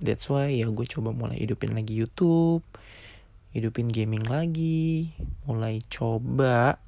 That's 0.03 0.27
why 0.27 0.51
ya 0.51 0.67
gue 0.67 0.88
coba 0.88 1.15
mulai 1.15 1.39
hidupin 1.39 1.72
lagi 1.72 1.95
YouTube 1.95 2.63
hidupin 3.53 3.93
gaming 3.93 4.25
lagi 4.25 5.13
mulai 5.45 5.79
coba 5.88 6.81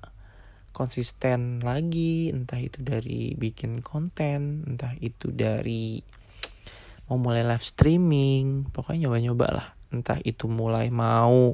konsisten 0.74 1.63
lagi. 1.63 2.34
Entah 2.34 2.60
itu 2.60 2.81
dari 2.81 3.38
bikin 3.38 3.79
konten 3.86 4.65
entah 4.67 4.91
itu 5.00 5.31
dari 5.31 6.01
mau 7.05 7.21
mulai 7.21 7.45
live 7.45 7.62
streaming 7.62 8.69
pokoknya 8.74 9.07
nyoba-nyoba 9.07 9.47
lah. 9.53 9.67
Entah 9.93 10.19
itu 10.25 10.50
mulai 10.50 10.89
mau 10.89 11.53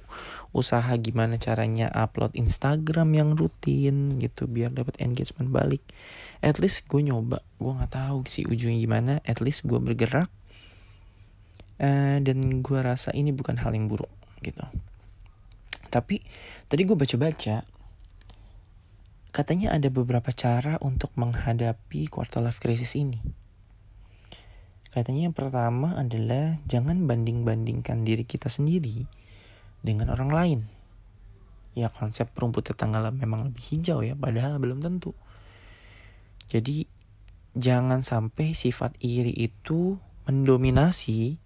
usaha 0.55 0.89
gimana 0.98 1.38
caranya 1.38 1.91
upload 1.91 2.34
Instagram 2.34 3.13
yang 3.13 3.29
rutin 3.36 4.17
gitu 4.17 4.48
biar 4.48 4.72
dapat 4.72 4.98
engagement 5.03 5.51
balik. 5.51 5.84
At 6.41 6.58
least 6.58 6.88
gue 6.88 7.03
nyoba 7.03 7.43
gue 7.60 7.72
nggak 7.72 7.91
tahu 7.91 8.25
sih 8.25 8.48
ujungnya 8.48 8.79
gimana. 8.79 9.13
At 9.27 9.43
least 9.43 9.67
gue 9.67 9.77
bergerak 9.77 10.31
uh, 11.84 12.17
dan 12.24 12.63
gue 12.63 12.79
rasa 12.79 13.12
ini 13.12 13.36
bukan 13.36 13.60
hal 13.60 13.75
yang 13.75 13.91
buruk 13.91 14.10
gitu. 14.41 14.63
Tapi 15.91 16.24
tadi 16.72 16.81
gue 16.88 16.96
baca-baca 16.96 17.67
katanya 19.31 19.75
ada 19.75 19.88
beberapa 19.88 20.31
cara 20.36 20.75
untuk 20.84 21.12
menghadapi 21.15 22.12
quarter 22.12 22.43
life 22.43 22.60
crisis 22.60 23.00
ini 23.00 23.40
Katanya 24.91 25.31
yang 25.31 25.36
pertama 25.36 25.95
adalah 25.95 26.60
jangan 26.67 27.07
banding-bandingkan 27.07 28.03
diri 28.03 28.27
kita 28.27 28.51
sendiri 28.51 29.07
dengan 29.79 30.12
orang 30.12 30.31
lain. 30.31 30.62
ya 31.71 31.88
konsep 31.88 32.27
rumput 32.36 32.67
tetangga 32.67 33.00
memang 33.15 33.48
lebih 33.48 33.63
hijau 33.63 34.03
ya 34.03 34.12
padahal 34.12 34.60
belum 34.60 34.83
tentu. 34.83 35.15
Jadi 36.51 36.83
jangan 37.55 38.03
sampai 38.03 38.51
sifat 38.51 39.00
iri 39.00 39.31
itu 39.31 39.95
mendominasi 40.27 41.39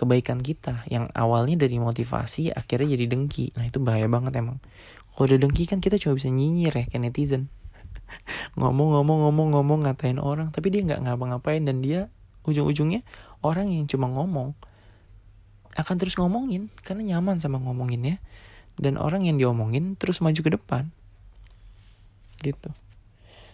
kebaikan 0.00 0.40
kita 0.40 0.88
yang 0.88 1.12
awalnya 1.12 1.68
dari 1.68 1.76
motivasi 1.76 2.56
akhirnya 2.56 2.96
jadi 2.96 3.04
dengki. 3.04 3.52
Nah 3.52 3.68
itu 3.68 3.84
bahaya 3.84 4.08
banget 4.08 4.40
emang. 4.40 4.64
Kalau 5.12 5.28
udah 5.28 5.38
dengki 5.44 5.68
kan 5.68 5.84
kita 5.84 6.00
cuma 6.00 6.16
bisa 6.16 6.32
nyinyir 6.32 6.72
ya 6.72 6.84
kayak 6.88 7.04
netizen. 7.04 7.52
Ngomong-ngomong-ngomong-ngomong 8.58 9.84
ngatain 9.84 10.16
orang 10.16 10.56
tapi 10.56 10.72
dia 10.72 10.88
nggak 10.88 11.04
ngapa-ngapain 11.04 11.68
dan 11.68 11.84
dia 11.84 12.08
ujung-ujungnya 12.44 13.04
orang 13.44 13.72
yang 13.72 13.84
cuma 13.88 14.08
ngomong 14.08 14.56
akan 15.74 15.96
terus 15.98 16.14
ngomongin 16.14 16.70
karena 16.86 17.16
nyaman 17.16 17.42
sama 17.42 17.58
ngomonginnya. 17.58 18.22
Dan 18.74 18.98
orang 18.98 19.22
yang 19.22 19.38
diomongin 19.38 19.94
terus 19.94 20.18
maju 20.18 20.34
ke 20.34 20.50
depan. 20.50 20.90
Gitu. 22.42 22.70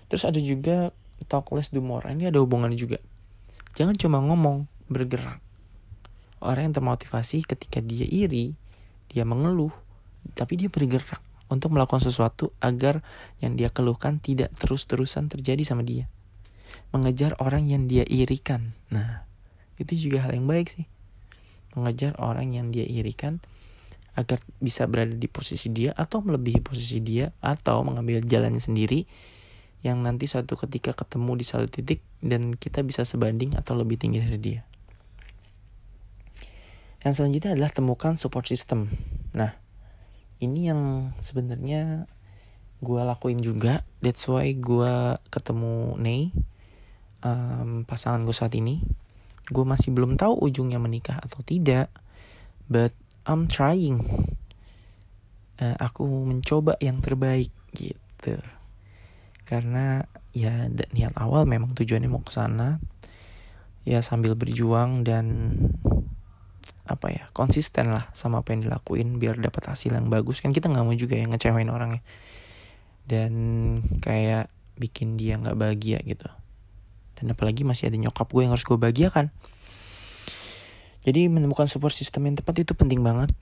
Terus 0.08 0.24
ada 0.24 0.40
juga 0.40 0.96
talk 1.28 1.52
less 1.52 1.68
do 1.68 1.84
more 1.84 2.08
ini 2.08 2.32
ada 2.32 2.40
hubungannya 2.40 2.76
juga. 2.76 2.96
Jangan 3.76 4.00
cuma 4.00 4.18
ngomong 4.24 4.64
bergerak. 4.88 5.38
Orang 6.40 6.72
yang 6.72 6.74
termotivasi 6.74 7.44
ketika 7.44 7.84
dia 7.84 8.08
iri 8.08 8.56
dia 9.12 9.28
mengeluh 9.28 9.74
tapi 10.32 10.56
dia 10.56 10.72
bergerak 10.72 11.20
untuk 11.50 11.74
melakukan 11.74 12.00
sesuatu 12.00 12.54
agar 12.62 13.02
yang 13.42 13.58
dia 13.58 13.68
keluhkan 13.68 14.22
tidak 14.22 14.54
terus-terusan 14.56 15.28
terjadi 15.28 15.66
sama 15.66 15.82
dia. 15.84 16.06
Mengejar 16.90 17.38
orang 17.38 17.66
yang 17.66 17.86
dia 17.86 18.02
irikan. 18.06 18.74
Nah, 18.90 19.24
itu 19.78 19.96
juga 19.96 20.26
hal 20.26 20.34
yang 20.34 20.50
baik 20.50 20.70
sih. 20.70 20.86
Mengejar 21.78 22.18
orang 22.18 22.50
yang 22.50 22.74
dia 22.74 22.82
irikan 22.82 23.38
agar 24.18 24.42
bisa 24.58 24.84
berada 24.90 25.14
di 25.14 25.30
posisi 25.30 25.70
dia 25.70 25.94
atau 25.94 26.20
melebihi 26.20 26.60
posisi 26.60 26.98
dia 26.98 27.30
atau 27.38 27.86
mengambil 27.86 28.20
jalannya 28.26 28.58
sendiri 28.58 29.06
yang 29.80 30.02
nanti 30.04 30.28
suatu 30.28 30.60
ketika 30.60 30.92
ketemu 30.92 31.40
di 31.40 31.44
satu 31.46 31.64
titik 31.70 32.04
dan 32.20 32.52
kita 32.52 32.84
bisa 32.84 33.06
sebanding 33.06 33.56
atau 33.56 33.78
lebih 33.78 33.96
tinggi 33.96 34.20
dari 34.20 34.36
dia. 34.36 34.60
Yang 37.00 37.22
selanjutnya 37.22 37.56
adalah 37.56 37.72
temukan 37.72 38.20
support 38.20 38.44
system. 38.44 38.92
Nah, 39.32 39.56
ini 40.44 40.68
yang 40.68 41.14
sebenarnya 41.24 42.04
gue 42.80 43.00
lakuin 43.00 43.40
juga 43.40 43.84
that's 44.00 44.24
why 44.28 44.52
gue 44.52 45.20
ketemu 45.28 46.00
Ney 46.00 46.32
um, 47.24 47.84
pasangan 47.84 48.22
gue 48.24 48.36
saat 48.36 48.52
ini 48.56 48.82
gue 49.50 49.64
masih 49.66 49.90
belum 49.90 50.14
tahu 50.14 50.38
ujungnya 50.46 50.78
menikah 50.78 51.18
atau 51.18 51.42
tidak 51.42 51.90
but 52.70 52.94
I'm 53.28 53.50
trying. 53.50 54.00
Uh, 55.60 55.76
aku 55.76 56.06
mencoba 56.06 56.80
yang 56.80 57.04
terbaik 57.04 57.52
gitu. 57.76 58.40
Karena 59.44 60.08
ya 60.32 60.70
niat 60.70 61.12
awal 61.20 61.44
memang 61.44 61.76
tujuannya 61.76 62.08
mau 62.08 62.24
ke 62.24 62.32
sana. 62.32 62.80
Ya 63.84 64.00
sambil 64.00 64.38
berjuang 64.38 65.04
dan 65.04 65.56
apa 66.88 67.06
ya 67.12 67.28
konsisten 67.30 67.94
lah 67.94 68.10
sama 68.18 68.42
apa 68.42 68.50
yang 68.50 68.66
dilakuin 68.66 69.20
biar 69.20 69.36
dapat 69.36 69.76
hasil 69.76 69.92
yang 69.92 70.08
bagus. 70.08 70.40
Kan 70.40 70.56
kita 70.56 70.72
nggak 70.72 70.86
mau 70.86 70.96
juga 70.96 71.20
yang 71.20 71.34
ngecewain 71.34 71.68
orang 71.68 72.00
ya 72.00 72.02
dan 73.10 73.32
kayak 73.98 74.46
bikin 74.78 75.18
dia 75.18 75.34
nggak 75.34 75.58
bahagia 75.58 75.98
gitu 76.06 76.30
dan 77.20 77.36
apalagi 77.36 77.62
masih 77.68 77.92
ada 77.92 78.00
nyokap 78.00 78.32
gue 78.32 78.42
yang 78.48 78.52
harus 78.56 78.64
gue 78.64 78.80
bahagiakan. 78.80 79.28
Jadi 81.00 81.32
menemukan 81.32 81.64
support 81.68 81.96
system 81.96 82.28
yang 82.28 82.36
tepat 82.36 82.64
itu 82.64 82.72
penting 82.76 83.00
banget. 83.00 83.32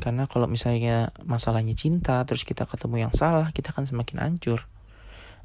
Karena 0.00 0.24
kalau 0.28 0.48
misalnya 0.48 1.12
masalahnya 1.24 1.76
cinta 1.76 2.24
terus 2.24 2.44
kita 2.44 2.64
ketemu 2.64 3.08
yang 3.08 3.12
salah 3.12 3.52
kita 3.52 3.72
akan 3.72 3.88
semakin 3.88 4.20
hancur. 4.20 4.68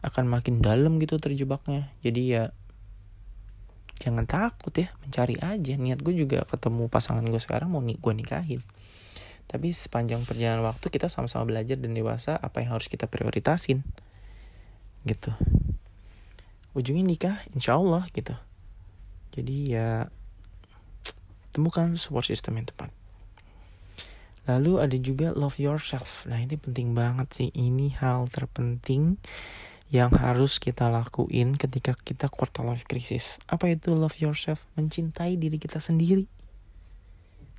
Akan 0.03 0.27
makin 0.27 0.60
dalam 0.63 1.00
gitu 1.00 1.20
terjebaknya. 1.20 1.91
Jadi 2.03 2.22
ya 2.36 2.51
jangan 4.00 4.28
takut 4.28 4.71
ya 4.76 4.91
mencari 5.04 5.39
aja. 5.39 5.73
Niat 5.80 6.00
gue 6.04 6.15
juga 6.15 6.43
ketemu 6.47 6.88
pasangan 6.91 7.23
gue 7.23 7.39
sekarang 7.39 7.71
mau 7.71 7.84
gue 7.84 8.13
nikahin. 8.15 8.60
Tapi 9.47 9.71
sepanjang 9.71 10.28
perjalanan 10.28 10.67
waktu 10.67 10.91
kita 10.91 11.08
sama-sama 11.08 11.47
belajar 11.47 11.80
dan 11.80 11.95
dewasa 11.95 12.36
apa 12.36 12.63
yang 12.63 12.76
harus 12.76 12.91
kita 12.91 13.08
prioritasin. 13.08 13.84
Gitu 15.08 15.32
ujungnya 16.76 17.04
nikah 17.08 17.38
insya 17.56 17.80
Allah 17.80 18.04
gitu 18.12 18.36
jadi 19.34 19.58
ya 19.66 19.90
temukan 21.56 21.96
support 21.96 22.28
system 22.28 22.60
yang 22.60 22.68
tepat 22.68 22.92
lalu 24.46 24.78
ada 24.78 24.98
juga 25.00 25.32
love 25.34 25.58
yourself 25.58 26.28
nah 26.28 26.38
ini 26.38 26.60
penting 26.60 26.94
banget 26.94 27.28
sih 27.34 27.50
ini 27.56 27.96
hal 27.98 28.28
terpenting 28.30 29.18
yang 29.94 30.10
harus 30.18 30.58
kita 30.58 30.90
lakuin 30.90 31.54
ketika 31.54 31.94
kita 31.94 32.26
quarter 32.26 32.66
life 32.66 32.90
crisis. 32.90 33.38
Apa 33.46 33.70
itu 33.70 33.94
love 33.94 34.18
yourself? 34.18 34.66
Mencintai 34.74 35.38
diri 35.38 35.62
kita 35.62 35.78
sendiri. 35.78 36.26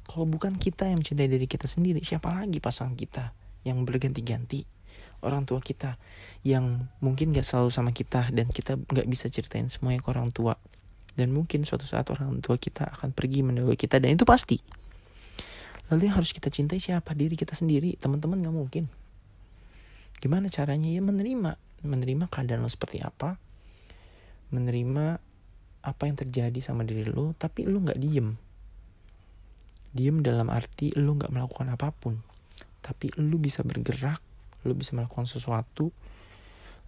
Kalau 0.07 0.27
bukan 0.27 0.59
kita 0.59 0.91
yang 0.91 1.03
mencintai 1.03 1.31
diri 1.31 1.47
kita 1.47 1.71
sendiri, 1.71 2.03
siapa 2.03 2.31
lagi 2.31 2.59
pasangan 2.59 2.99
kita 2.99 3.31
yang 3.63 3.83
berganti-ganti? 3.87 4.76
Orang 5.25 5.49
tua 5.49 5.63
kita 5.65 5.97
yang 6.45 6.89
mungkin 7.01 7.33
gak 7.33 7.47
selalu 7.47 7.71
sama 7.73 7.91
kita 7.95 8.29
dan 8.35 8.53
kita 8.53 8.77
gak 8.77 9.07
bisa 9.09 9.31
ceritain 9.33 9.69
semuanya 9.69 10.05
ke 10.05 10.09
orang 10.13 10.33
tua. 10.35 10.57
Dan 11.17 11.33
mungkin 11.33 11.65
suatu 11.65 11.89
saat 11.89 12.09
orang 12.13 12.45
tua 12.45 12.61
kita 12.61 12.93
akan 12.93 13.17
pergi 13.17 13.41
mendahului 13.41 13.81
kita 13.81 13.97
dan 13.97 14.13
itu 14.13 14.29
pasti. 14.29 14.61
Lalu 15.89 16.11
yang 16.11 16.21
harus 16.21 16.35
kita 16.35 16.53
cintai 16.53 16.83
siapa? 16.83 17.17
Diri 17.17 17.39
kita 17.39 17.57
sendiri. 17.57 17.97
Teman-teman 17.97 18.43
gak 18.45 18.55
mungkin. 18.55 18.85
Gimana 20.21 20.53
caranya? 20.53 20.93
Ya 20.93 21.01
menerima 21.01 21.57
menerima 21.85 22.27
keadaan 22.27 22.65
lo 22.65 22.71
seperti 22.71 23.05
apa 23.05 23.37
menerima 24.51 25.19
apa 25.87 26.03
yang 26.07 26.17
terjadi 26.19 26.59
sama 26.63 26.83
diri 26.83 27.07
lo 27.07 27.35
tapi 27.39 27.67
lo 27.67 27.83
nggak 27.83 27.99
diem 27.99 28.35
diem 29.95 30.17
dalam 30.21 30.51
arti 30.51 30.95
lo 30.99 31.15
nggak 31.15 31.33
melakukan 31.33 31.69
apa 31.71 31.95
pun 31.95 32.19
tapi 32.83 33.11
lo 33.19 33.37
bisa 33.39 33.67
bergerak 33.67 34.23
lo 34.67 34.75
bisa 34.75 34.99
melakukan 34.99 35.31
sesuatu. 35.31 35.95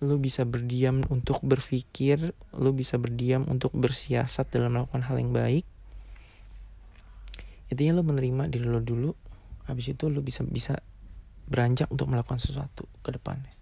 Lo 0.02 0.18
bisa 0.18 0.42
berdiam 0.42 1.06
untuk 1.06 1.38
berpikir. 1.46 2.34
Lo 2.58 2.74
bisa 2.74 2.98
berdiam 2.98 3.46
untuk 3.46 3.70
bersiasat 3.78 4.50
dalam 4.50 4.74
melakukan 4.74 5.06
hal 5.06 5.16
yang 5.22 5.30
baik. 5.30 5.62
Intinya 7.70 8.00
lo 8.00 8.02
menerima 8.02 8.50
diri 8.50 8.66
lo 8.66 8.82
dulu. 8.82 9.14
Habis 9.70 9.94
itu 9.94 10.10
lo 10.10 10.18
bisa 10.18 10.42
bisa 10.42 10.82
beranjak 11.46 11.86
untuk 11.94 12.10
melakukan 12.10 12.42
sesuatu 12.42 12.90
ke 13.06 13.14
depannya. 13.14 13.54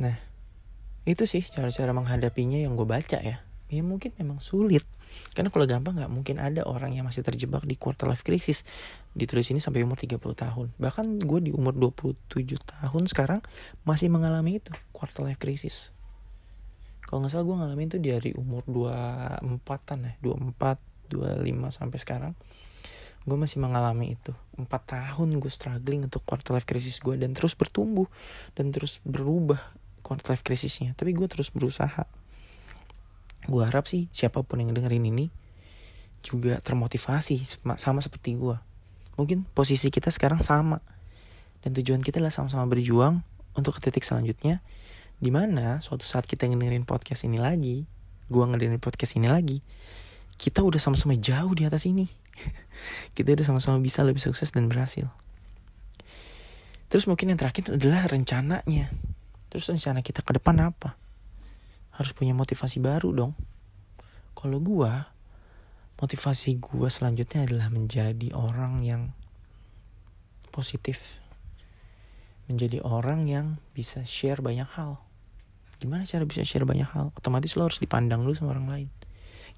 Nah, 0.00 0.16
itu 1.04 1.28
sih 1.28 1.44
cara-cara 1.44 1.92
menghadapinya 1.92 2.58
yang 2.58 2.74
gue 2.74 2.88
baca 2.88 3.20
ya. 3.20 3.43
Ya 3.72 3.80
mungkin 3.80 4.12
memang 4.20 4.44
sulit. 4.44 4.84
Karena 5.32 5.48
kalau 5.48 5.64
gampang 5.64 5.94
nggak 5.94 6.12
mungkin 6.12 6.36
ada 6.42 6.66
orang 6.66 6.94
yang 6.94 7.06
masih 7.06 7.22
terjebak 7.22 7.62
di 7.64 7.78
quarter 7.78 8.10
life 8.10 8.26
crisis. 8.26 8.66
Ditulis 9.14 9.46
ini 9.50 9.62
sampai 9.62 9.86
umur 9.86 9.98
30 9.98 10.18
tahun. 10.20 10.66
Bahkan 10.76 11.06
gue 11.22 11.40
di 11.48 11.52
umur 11.54 11.72
27 11.72 12.58
tahun 12.58 13.02
sekarang 13.06 13.40
masih 13.86 14.10
mengalami 14.10 14.58
itu, 14.58 14.74
quarter 14.90 15.24
life 15.24 15.38
crisis. 15.38 15.94
Kalau 17.04 17.22
nggak 17.22 17.32
salah 17.36 17.44
gue 17.46 17.56
ngalamin 17.56 17.88
itu 17.94 17.98
dari 18.00 18.30
umur 18.34 18.64
24-an 18.66 19.98
ya, 20.08 20.12
24, 20.24 21.14
25 21.14 21.78
sampai 21.78 21.98
sekarang. 22.00 22.32
Gue 23.24 23.36
masih 23.38 23.62
mengalami 23.62 24.16
itu. 24.18 24.32
4 24.56 24.66
tahun 24.68 25.28
gue 25.38 25.52
struggling 25.52 26.06
untuk 26.06 26.26
quarter 26.26 26.54
life 26.56 26.66
crisis 26.66 26.98
gue 26.98 27.14
dan 27.16 27.32
terus 27.36 27.54
bertumbuh 27.54 28.06
dan 28.58 28.70
terus 28.74 28.98
berubah 29.04 29.60
quarter 30.04 30.36
life 30.36 30.44
crisisnya 30.44 30.92
tapi 30.94 31.16
gue 31.16 31.24
terus 31.24 31.48
berusaha 31.48 32.04
gue 33.44 33.62
harap 33.64 33.84
sih 33.88 34.08
siapa 34.10 34.40
pun 34.44 34.60
yang 34.60 34.72
dengerin 34.72 35.04
ini 35.04 35.28
juga 36.24 36.56
termotivasi 36.64 37.40
sama 37.76 38.00
seperti 38.00 38.40
gue 38.40 38.56
mungkin 39.14 39.46
posisi 39.54 39.90
kita 39.90 40.10
sekarang 40.10 40.42
sama. 40.42 40.82
Dan 41.64 41.72
tujuan 41.80 42.04
kita 42.04 42.20
adalah 42.20 42.34
sama-sama 42.34 42.68
berjuang 42.68 43.24
untuk 43.56 43.80
ke 43.80 43.88
titik 43.88 44.04
selanjutnya. 44.04 44.60
Di 45.16 45.32
mana 45.32 45.80
suatu 45.80 46.04
saat 46.04 46.28
kita 46.28 46.44
dengerin 46.44 46.84
podcast 46.84 47.24
ini 47.24 47.40
lagi 47.40 47.88
gue 48.24 48.40
ngedengerin 48.40 48.80
podcast 48.80 49.20
ini 49.20 49.28
lagi 49.28 49.60
kita 50.40 50.64
udah 50.64 50.80
sama-sama 50.80 51.14
jauh 51.14 51.52
di 51.54 51.64
atas 51.64 51.86
ini. 51.86 52.10
Kita 53.14 53.30
udah 53.30 53.46
sama-sama 53.46 53.78
bisa 53.78 54.02
lebih 54.02 54.18
sukses 54.18 54.50
dan 54.50 54.66
berhasil. 54.66 55.06
Terus 56.90 57.06
mungkin 57.06 57.30
yang 57.30 57.38
terakhir 57.38 57.70
adalah 57.70 58.10
rencananya. 58.10 58.90
Terus 59.46 59.70
rencana 59.70 60.02
kita 60.02 60.26
ke 60.26 60.34
depan 60.34 60.58
apa? 60.58 60.98
Harus 61.94 62.12
punya 62.14 62.34
motivasi 62.34 62.82
baru 62.82 63.14
dong. 63.14 63.32
Kalau 64.34 64.58
gua, 64.58 65.14
motivasi 65.98 66.58
gua 66.58 66.90
selanjutnya 66.90 67.46
adalah 67.46 67.70
menjadi 67.70 68.34
orang 68.34 68.82
yang 68.82 69.02
positif. 70.50 71.22
Menjadi 72.50 72.82
orang 72.84 73.30
yang 73.30 73.46
bisa 73.72 74.02
share 74.04 74.42
banyak 74.44 74.68
hal. 74.74 75.00
Gimana 75.78 76.04
cara 76.04 76.26
bisa 76.28 76.44
share 76.44 76.66
banyak 76.66 76.86
hal? 76.86 77.14
Otomatis 77.16 77.56
lo 77.56 77.66
harus 77.66 77.80
dipandang 77.80 78.22
dulu 78.26 78.36
sama 78.36 78.58
orang 78.58 78.68
lain. 78.68 78.88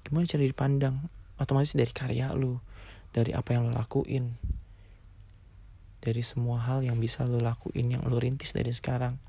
Gimana 0.05 0.23
cara 0.29 0.45
dipandang? 0.45 0.95
Otomatis 1.37 1.75
dari 1.75 1.91
karya 1.91 2.31
lo, 2.33 2.63
dari 3.11 3.35
apa 3.35 3.53
yang 3.53 3.69
lo 3.69 3.75
lakuin, 3.75 4.33
dari 6.01 6.23
semua 6.23 6.63
hal 6.63 6.87
yang 6.87 6.97
bisa 7.01 7.27
lo 7.27 7.43
lakuin 7.43 7.97
yang 7.97 8.03
lo 8.07 8.15
rintis 8.21 8.55
dari 8.55 8.71
sekarang 8.71 9.19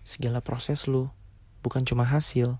segala 0.00 0.40
proses 0.40 0.88
lo 0.88 1.12
bukan 1.60 1.84
cuma 1.84 2.04
hasil. 2.04 2.56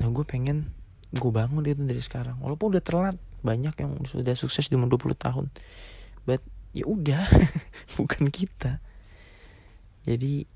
Nah 0.00 0.08
gue 0.08 0.24
pengen 0.24 0.72
gue 1.12 1.32
bangun 1.32 1.64
itu 1.68 1.84
dari 1.84 2.00
sekarang. 2.00 2.40
Walaupun 2.40 2.72
udah 2.72 2.84
telat 2.84 3.16
banyak 3.44 3.74
yang 3.76 3.92
sudah 4.06 4.32
sukses 4.38 4.70
di 4.70 4.78
umur 4.78 4.96
20 4.96 5.18
tahun. 5.18 5.46
But 6.24 6.40
ya 6.72 6.88
udah 6.88 7.28
bukan 7.98 8.32
kita. 8.32 8.80
Jadi 10.08 10.48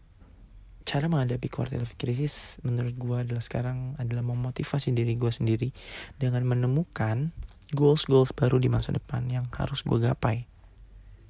cara 0.87 1.11
menghadapi 1.11 1.50
quarter 1.50 1.83
life 1.83 1.98
crisis 1.98 2.62
menurut 2.62 2.94
gue 2.94 3.16
adalah 3.18 3.42
sekarang 3.42 3.98
adalah 3.98 4.22
memotivasi 4.22 4.94
diri 4.94 5.18
gue 5.18 5.35
sendiri 5.35 5.74
dengan 6.14 6.46
menemukan 6.46 7.35
goals 7.74 8.07
goals 8.07 8.31
baru 8.31 8.62
di 8.62 8.70
masa 8.70 8.94
depan 8.94 9.26
yang 9.26 9.44
harus 9.55 9.83
gue 9.83 9.98
gapai. 9.98 10.46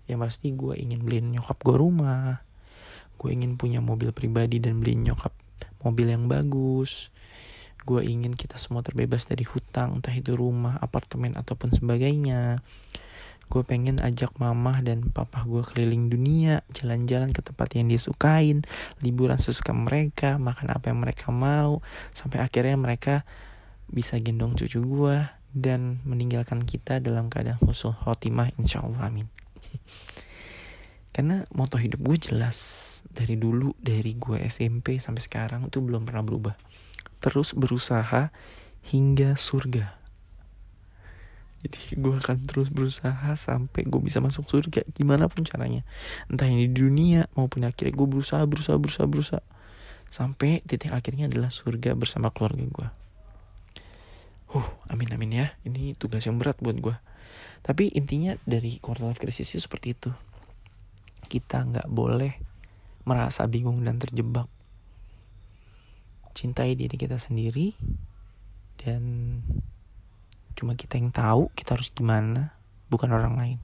Yang 0.07 0.19
pasti 0.23 0.49
gue 0.55 0.77
ingin 0.79 1.03
beliin 1.03 1.35
nyokap 1.35 1.59
gue 1.65 1.77
rumah. 1.77 2.45
Gue 3.17 3.33
ingin 3.33 3.57
punya 3.57 3.81
mobil 3.81 4.13
pribadi 4.13 4.61
dan 4.61 4.79
beliin 4.79 5.09
nyokap 5.09 5.33
mobil 5.83 6.13
yang 6.13 6.31
bagus. 6.31 7.11
Gue 7.87 8.03
ingin 8.03 8.35
kita 8.35 8.59
semua 8.59 8.83
terbebas 8.83 9.31
dari 9.31 9.47
hutang 9.47 10.03
entah 10.03 10.11
itu 10.11 10.35
rumah 10.35 10.79
apartemen 10.83 11.39
ataupun 11.39 11.71
sebagainya. 11.71 12.61
Gue 13.47 13.63
pengen 13.63 14.03
ajak 14.03 14.35
mama 14.43 14.83
dan 14.83 15.07
papa 15.15 15.47
gue 15.47 15.63
keliling 15.63 16.11
dunia 16.11 16.67
jalan-jalan 16.75 17.31
ke 17.31 17.47
tempat 17.47 17.79
yang 17.79 17.87
dia 17.87 18.03
sukain 18.03 18.67
liburan 18.99 19.39
sesuka 19.39 19.71
mereka 19.71 20.35
makan 20.35 20.75
apa 20.75 20.91
yang 20.91 20.99
mereka 20.99 21.31
mau 21.31 21.79
sampai 22.11 22.43
akhirnya 22.43 22.75
mereka 22.75 23.23
bisa 23.87 24.19
gendong 24.19 24.59
cucu 24.59 24.83
gue 24.83 25.17
dan 25.55 26.03
meninggalkan 26.03 26.67
kita 26.67 26.99
dalam 26.99 27.31
keadaan 27.31 27.63
husnul 27.63 27.95
khotimah 27.95 28.51
insya 28.59 28.83
Allah 28.83 29.07
amin. 29.07 29.31
Karena 31.15 31.47
moto 31.55 31.79
hidup 31.79 32.03
gue 32.03 32.19
jelas 32.19 32.96
dari 33.17 33.41
dulu 33.41 33.73
dari 33.81 34.13
gue 34.13 34.37
SMP 34.45 35.01
sampai 35.01 35.25
sekarang 35.25 35.73
itu 35.73 35.81
belum 35.81 36.05
pernah 36.05 36.21
berubah. 36.21 36.55
Terus 37.25 37.57
berusaha 37.57 38.29
hingga 38.93 39.33
surga. 39.41 39.97
Jadi 41.65 41.97
gue 41.97 42.15
akan 42.21 42.45
terus 42.45 42.69
berusaha 42.69 43.33
sampai 43.35 43.89
gue 43.89 44.01
bisa 44.05 44.21
masuk 44.21 44.45
surga. 44.45 44.85
Gimana 44.93 45.33
pun 45.33 45.49
caranya. 45.49 45.81
Entah 46.29 46.45
ini 46.45 46.69
di 46.69 46.77
dunia 46.77 47.25
maupun 47.33 47.65
akhirnya 47.65 47.97
gue 47.97 48.07
berusaha 48.07 48.45
berusaha 48.45 48.77
berusaha 48.77 49.09
berusaha. 49.09 49.43
Sampai 50.13 50.61
titik 50.69 50.93
akhirnya 50.93 51.33
adalah 51.33 51.49
surga 51.49 51.97
bersama 51.97 52.31
keluarga 52.31 52.63
gue 52.63 52.89
uh 54.55 54.69
amin 54.87 55.11
amin 55.11 55.33
ya. 55.35 55.47
Ini 55.67 55.99
tugas 55.99 56.23
yang 56.23 56.39
berat 56.39 56.63
buat 56.63 56.79
gue 56.79 56.95
tapi 57.67 57.91
intinya 57.99 58.39
dari 58.47 58.79
quarter 58.79 59.11
life 59.11 59.19
itu 59.19 59.59
seperti 59.59 59.99
itu. 59.99 60.11
Kita 61.27 61.67
nggak 61.67 61.91
boleh 61.91 62.46
merasa 63.07 63.47
bingung 63.47 63.81
dan 63.87 64.03
terjebak 64.03 64.51
cintai 66.37 66.77
diri 66.77 67.01
kita 67.01 67.17
sendiri 67.17 67.73
dan 68.83 69.41
Cuma 70.57 70.73
kita 70.73 70.97
yang 70.97 71.13
tahu 71.13 71.53
kita 71.53 71.77
harus 71.77 71.93
gimana, 71.93 72.57
bukan 72.89 73.13
orang 73.13 73.37
lain. 73.37 73.59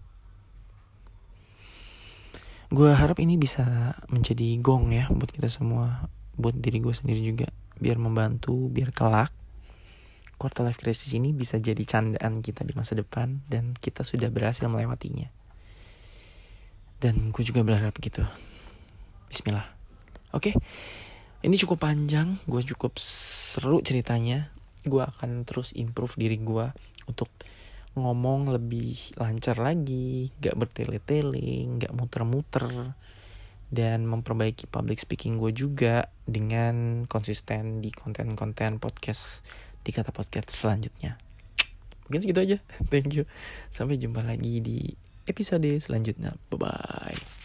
Gue 2.68 2.92
harap 2.92 3.16
ini 3.16 3.40
bisa 3.40 3.96
menjadi 4.12 4.61
gong 4.61 4.92
ya 4.92 5.09
buat 5.09 5.33
kita 5.33 5.48
semua, 5.48 6.09
buat 6.37 6.52
diri 6.52 6.85
gue 6.85 6.92
sendiri 6.92 7.20
juga, 7.24 7.48
biar 7.81 7.96
membantu, 7.96 8.68
biar 8.68 8.92
kelak 8.92 9.33
quarter 10.37 10.66
life 10.66 10.83
crisis 10.83 11.14
ini 11.14 11.31
bisa 11.31 11.62
jadi 11.62 11.78
candaan 11.87 12.42
kita 12.42 12.66
di 12.66 12.74
masa 12.74 12.98
depan 12.98 13.46
dan 13.46 13.78
kita 13.78 14.02
sudah 14.05 14.28
berhasil 14.28 14.66
melewatinya. 14.68 15.31
Dan 17.00 17.33
gue 17.33 17.44
juga 17.46 17.64
berharap 17.64 17.96
gitu. 18.02 18.26
Bismillah. 19.33 19.64
Oke. 20.37 20.53
Ini 21.42 21.57
cukup 21.59 21.88
panjang, 21.88 22.38
gue 22.47 22.62
cukup 22.62 22.95
seru 23.03 23.83
ceritanya 23.83 24.53
gue 24.87 25.03
akan 25.03 25.47
terus 25.47 25.75
improve 25.75 26.14
diri 26.18 26.38
gue 26.38 26.66
untuk 27.07 27.31
ngomong 27.99 28.55
lebih 28.55 29.18
lancar 29.21 29.61
lagi, 29.61 30.33
gak 30.40 30.57
bertele-tele, 30.57 31.83
gak 31.83 31.92
muter-muter, 31.92 32.95
dan 33.68 34.05
memperbaiki 34.09 34.68
public 34.68 35.01
speaking 35.01 35.37
gue 35.37 35.53
juga 35.53 36.09
dengan 36.25 37.05
konsisten 37.05 37.85
di 37.85 37.92
konten-konten 37.92 38.81
podcast 38.81 39.45
di 39.83 39.90
kata 39.92 40.14
podcast 40.14 40.53
selanjutnya. 40.53 41.21
Mungkin 42.09 42.21
segitu 42.23 42.40
aja. 42.45 42.57
Thank 42.92 43.16
you. 43.16 43.25
Sampai 43.73 44.01
jumpa 44.01 44.25
lagi 44.25 44.61
di 44.61 44.88
episode 45.29 45.68
selanjutnya. 45.81 46.37
Bye 46.49 46.59
bye. 46.61 47.41